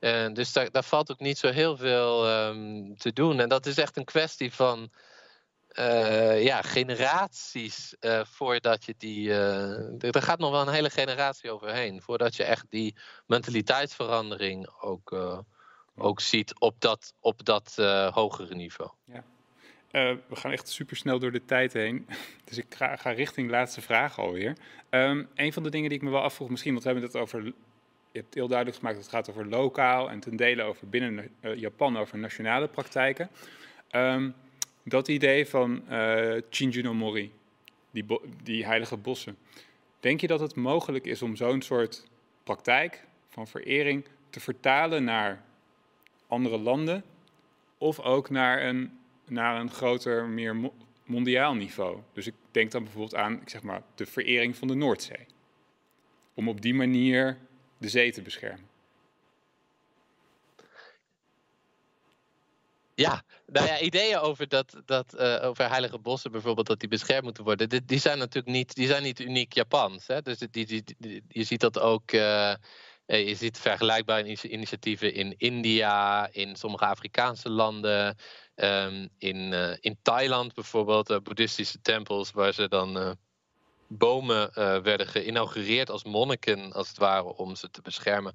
[0.00, 0.28] Ja.
[0.28, 3.40] dus daar, daar, valt ook niet zo heel veel um, te doen.
[3.40, 4.90] En dat is echt een kwestie van
[6.38, 9.32] ja, generaties voordat je die.
[9.32, 12.96] er gaat nog wel een hele generatie overheen voordat je echt die
[13.26, 15.12] mentaliteitsverandering ook
[15.96, 18.90] ook ziet op dat, op dat uh, hogere niveau.
[19.04, 19.24] Ja.
[19.92, 22.06] Uh, we gaan echt super snel door de tijd heen.
[22.50, 24.56] Dus ik ga, ga richting laatste vraag alweer.
[24.90, 27.18] Um, een van de dingen die ik me wel afvroeg, misschien, want we hebben het
[27.20, 27.44] over.
[28.12, 31.30] Je hebt heel duidelijk gemaakt dat het gaat over lokaal en ten dele over binnen
[31.40, 33.30] uh, Japan over nationale praktijken.
[33.90, 34.34] Um,
[34.82, 37.32] dat idee van uh, Mori,
[37.90, 38.04] die,
[38.42, 39.36] die heilige bossen.
[40.00, 42.06] Denk je dat het mogelijk is om zo'n soort
[42.44, 45.44] praktijk van verering te vertalen naar
[46.30, 47.04] andere landen.
[47.78, 50.70] Of ook naar een, naar een groter, meer
[51.04, 51.98] mondiaal niveau.
[52.12, 55.26] Dus ik denk dan bijvoorbeeld aan ik zeg maar, de verering van de Noordzee.
[56.34, 57.38] Om op die manier
[57.78, 58.68] de zee te beschermen.
[63.00, 67.24] Ja, nou ja, ideeën over, dat, dat, uh, over heilige bossen bijvoorbeeld, dat die beschermd
[67.24, 70.06] moeten worden, die, die zijn natuurlijk niet, die zijn niet uniek Japans.
[70.06, 70.22] Hè?
[70.22, 72.54] Dus die, die, die, je ziet dat ook, uh,
[73.18, 78.16] je ziet vergelijkbare initiatieven in India, in sommige Afrikaanse landen,
[78.54, 83.16] um, in, uh, in Thailand bijvoorbeeld, boeddhistische tempels waar ze dan
[83.88, 84.50] bomen
[84.82, 88.34] werden geïnaugureerd als monniken, als het ware, om ze te beschermen.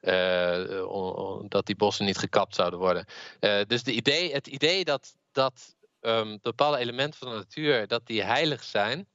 [0.00, 3.06] Uh, dat die bossen niet gekapt zouden worden.
[3.40, 8.06] Uh, dus de idee, het idee dat, dat um, bepaalde elementen van de natuur dat
[8.06, 9.08] die heilig zijn.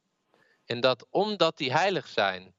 [0.66, 2.54] En dat omdat die heilig zijn,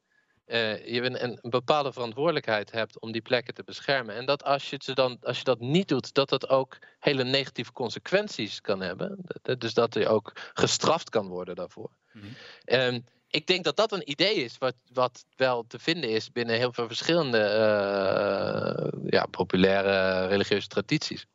[0.50, 4.14] uh, je een, een, bepaalde verantwoordelijkheid hebt om die plekken te beschermen.
[4.14, 7.24] En dat als je, ze dan, als je dat niet doet, dat dat ook hele
[7.24, 9.18] negatieve consequenties kan hebben.
[9.58, 11.90] Dus dat je ook gestraft kan worden daarvoor.
[12.12, 12.22] Mm
[12.64, 16.56] -hmm ik denk dat dat een idee is wat, wat wel te vinden is binnen
[16.56, 21.26] heel veel verschillende uh, ja, populaire religieuze tradities.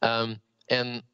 [0.00, 1.08] Um, en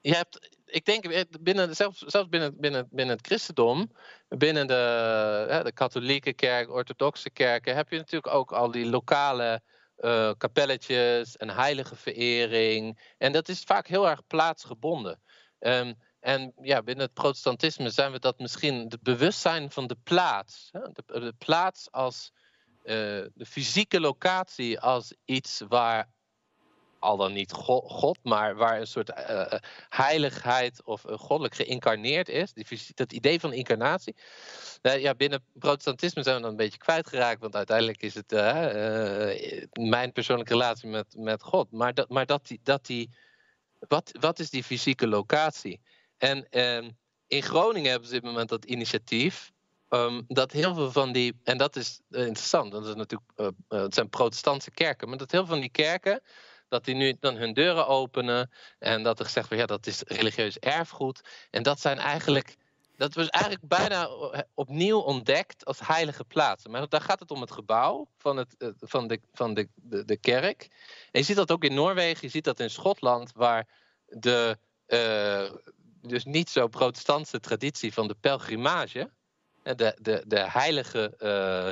[0.00, 3.90] je hebt, ik denk, binnen, zelfs, zelfs binnen, binnen, binnen het christendom,
[4.28, 9.62] binnen de, de katholieke kerk, orthodoxe kerken, heb je natuurlijk ook al die lokale
[9.98, 13.14] uh, kapelletjes en heilige verering.
[13.18, 15.20] En dat is vaak heel erg plaatsgebonden.
[15.58, 20.68] Um, en ja, binnen het protestantisme zijn we dat misschien het bewustzijn van de plaats.
[20.72, 20.80] Hè?
[21.20, 22.32] De, plaats als
[22.84, 22.94] uh,
[23.34, 26.11] de fysieke locatie als iets waar
[27.02, 29.52] al dan niet God, maar waar een soort uh,
[29.88, 32.52] heiligheid of uh, goddelijk geïncarneerd is.
[32.94, 34.16] Dat idee van incarnatie.
[34.82, 38.32] ja, binnen protestantisme zijn we dan een beetje kwijtgeraakt, want uiteindelijk is het
[39.72, 41.70] mijn persoonlijke relatie met, met God.
[41.70, 43.10] Maar, dat, maar dat die, dat die
[43.88, 45.80] wat, wat is die fysieke locatie?
[46.18, 46.90] En ehm,
[47.26, 49.52] in Groningen hebben ze op dit moment dat initiatief.
[49.88, 53.94] Um, dat heel veel van die, en dat is interessant, dat is natuurlijk, uh, het
[53.94, 56.20] zijn protestantse kerken, maar dat heel veel van die kerken,
[56.72, 60.02] dat die nu dan hun deuren openen en dat er gezegd wordt, ja, dat is
[60.06, 61.20] religieus erfgoed.
[61.50, 62.56] En dat zijn eigenlijk,
[62.96, 64.08] dat was eigenlijk bijna
[64.54, 66.70] opnieuw ontdekt als heilige plaatsen.
[66.70, 69.68] Maar daar gaat het om het gebouw van, het, van, de, van de,
[70.04, 70.68] de, kerk.
[71.10, 73.68] En je ziet dat ook in Noorwegen, je ziet dat in Schotland, waar
[74.06, 74.58] de
[76.02, 79.10] dus niet zo protestantse traditie van de pelgrimage.
[79.62, 81.14] De, de, de heilige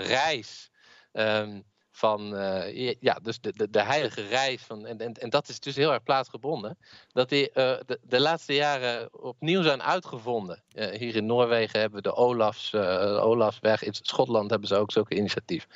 [0.06, 0.70] reis.
[1.12, 1.64] Um,
[2.00, 4.62] van, uh, ja, dus de, de, de, heilige reis.
[4.62, 6.78] Van, en, en, en dat is dus heel erg plaatsgebonden.
[7.12, 7.54] Dat die uh,
[7.86, 10.62] de, de laatste jaren opnieuw zijn uitgevonden.
[10.74, 13.82] Uh, hier in Noorwegen hebben we de Olafs, Olafsweg.
[13.82, 15.66] In Schotland hebben ze ook zulke initiatief.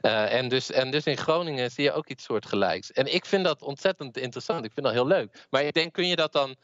[0.00, 2.92] en, dus, en dus in Groningen zie je ook iets soortgelijks.
[2.92, 4.64] En ik vind dat ontzettend interessant.
[4.64, 5.46] Ik vind dat heel leuk.
[5.50, 6.56] Maar ik denk, kun je dat dan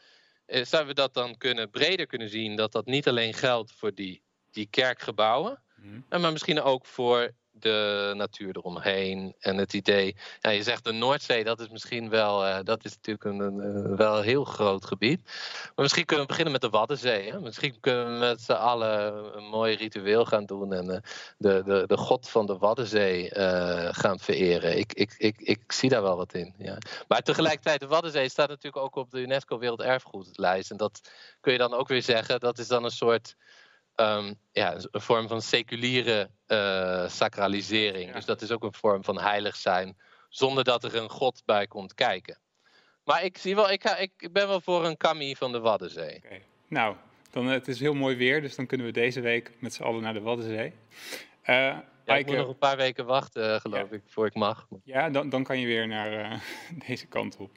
[0.45, 2.55] eh, zouden we dat dan kunnen, breder kunnen zien?
[2.55, 6.05] Dat dat niet alleen geldt voor die, die kerkgebouwen, mm.
[6.09, 10.15] maar misschien ook voor de natuur eromheen en het idee.
[10.41, 14.17] Je zegt de Noordzee, dat is misschien wel, uh, dat is natuurlijk een, een, wel
[14.17, 15.21] een heel groot gebied.
[15.23, 17.31] Maar misschien kunnen we beginnen met de Waddenzee.
[17.31, 17.39] Hè?
[17.39, 21.03] Misschien kunnen we met z'n allen een mooi ritueel gaan doen en
[21.37, 24.77] de, de, de god van de Waddenzee uh, gaan vereren.
[24.77, 26.53] Ik, ik, ik, ik zie daar wel wat in.
[26.57, 26.77] Ja.
[27.07, 30.71] Maar tegelijkertijd, de Waddenzee staat natuurlijk ook op de UNESCO Werelderfgoedlijst.
[30.71, 31.01] En dat
[31.41, 33.35] kun je dan ook weer zeggen, dat is dan een soort
[33.95, 38.13] um, ja, een vorm van seculiere uh, sacralisering.
[38.13, 39.97] Dus dat is ook een vorm van heilig zijn,
[40.29, 42.37] zonder dat er een god bij komt kijken.
[43.03, 46.21] Maar ik, zie wel, ik, ga, ik ben wel voor een kami van de Waddenzee.
[46.25, 46.43] Okay.
[46.67, 46.95] Nou,
[47.31, 50.01] dan, het is heel mooi weer, dus dan kunnen we deze week met z'n allen
[50.01, 50.73] naar de Waddenzee.
[51.45, 54.67] Uh, ja, ik moet nog een paar weken wachten, geloof ik, voor ik mag.
[54.83, 56.39] Ja, dan, dan kan je weer naar uh,
[56.87, 57.51] deze kant op.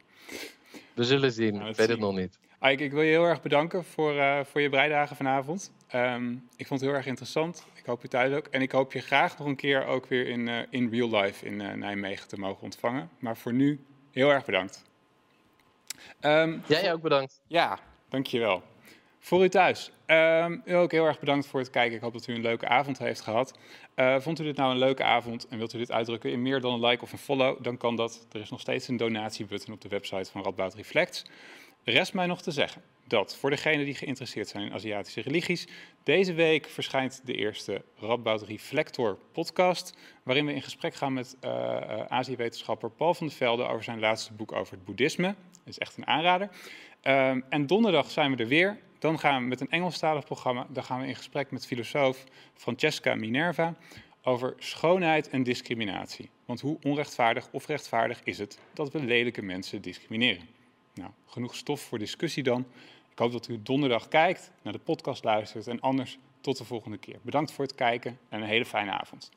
[0.94, 2.38] We zullen zien, nou, ik weet het nog niet.
[2.60, 5.72] Ike, ik wil je heel erg bedanken voor, uh, voor je breidagen vanavond.
[5.94, 7.66] Um, ik vond het heel erg interessant.
[7.74, 8.46] Ik hoop je thuis ook.
[8.46, 11.46] En ik hoop je graag nog een keer ook weer in, uh, in real life
[11.46, 13.10] in uh, Nijmegen te mogen ontvangen.
[13.18, 14.84] Maar voor nu heel erg bedankt.
[16.20, 17.40] Um, Jij ook bedankt.
[17.46, 18.62] Ja, dankjewel.
[19.18, 21.96] Voor u thuis, um, u ook heel erg bedankt voor het kijken.
[21.96, 23.58] Ik hoop dat u een leuke avond heeft gehad.
[23.96, 26.60] Uh, vond u dit nou een leuke avond en wilt u dit uitdrukken in meer
[26.60, 27.62] dan een like of een follow?
[27.62, 28.26] Dan kan dat.
[28.32, 31.24] Er is nog steeds een donatiebutton op de website van Radboud Reflects.
[31.84, 35.66] Rest mij nog te zeggen dat voor degenen die geïnteresseerd zijn in Aziatische religies,
[36.02, 42.00] deze week verschijnt de eerste Radboud Reflector podcast, waarin we in gesprek gaan met uh,
[42.08, 45.26] Azië-wetenschapper Paul van der Velde over zijn laatste boek over het boeddhisme.
[45.26, 46.48] Dat is echt een aanrader.
[47.02, 48.78] Uh, en donderdag zijn we er weer.
[48.98, 50.66] Dan gaan we met een Engelstalig programma.
[50.70, 52.24] Dan gaan we in gesprek met filosoof
[52.54, 53.74] Francesca Minerva
[54.22, 56.30] over schoonheid en discriminatie.
[56.44, 60.48] Want hoe onrechtvaardig of rechtvaardig is het dat we lelijke mensen discrimineren?
[60.94, 62.66] Nou, genoeg stof voor discussie dan.
[63.16, 66.98] Ik hoop dat u donderdag kijkt, naar de podcast luistert en anders tot de volgende
[66.98, 67.18] keer.
[67.22, 69.30] Bedankt voor het kijken en een hele fijne avond.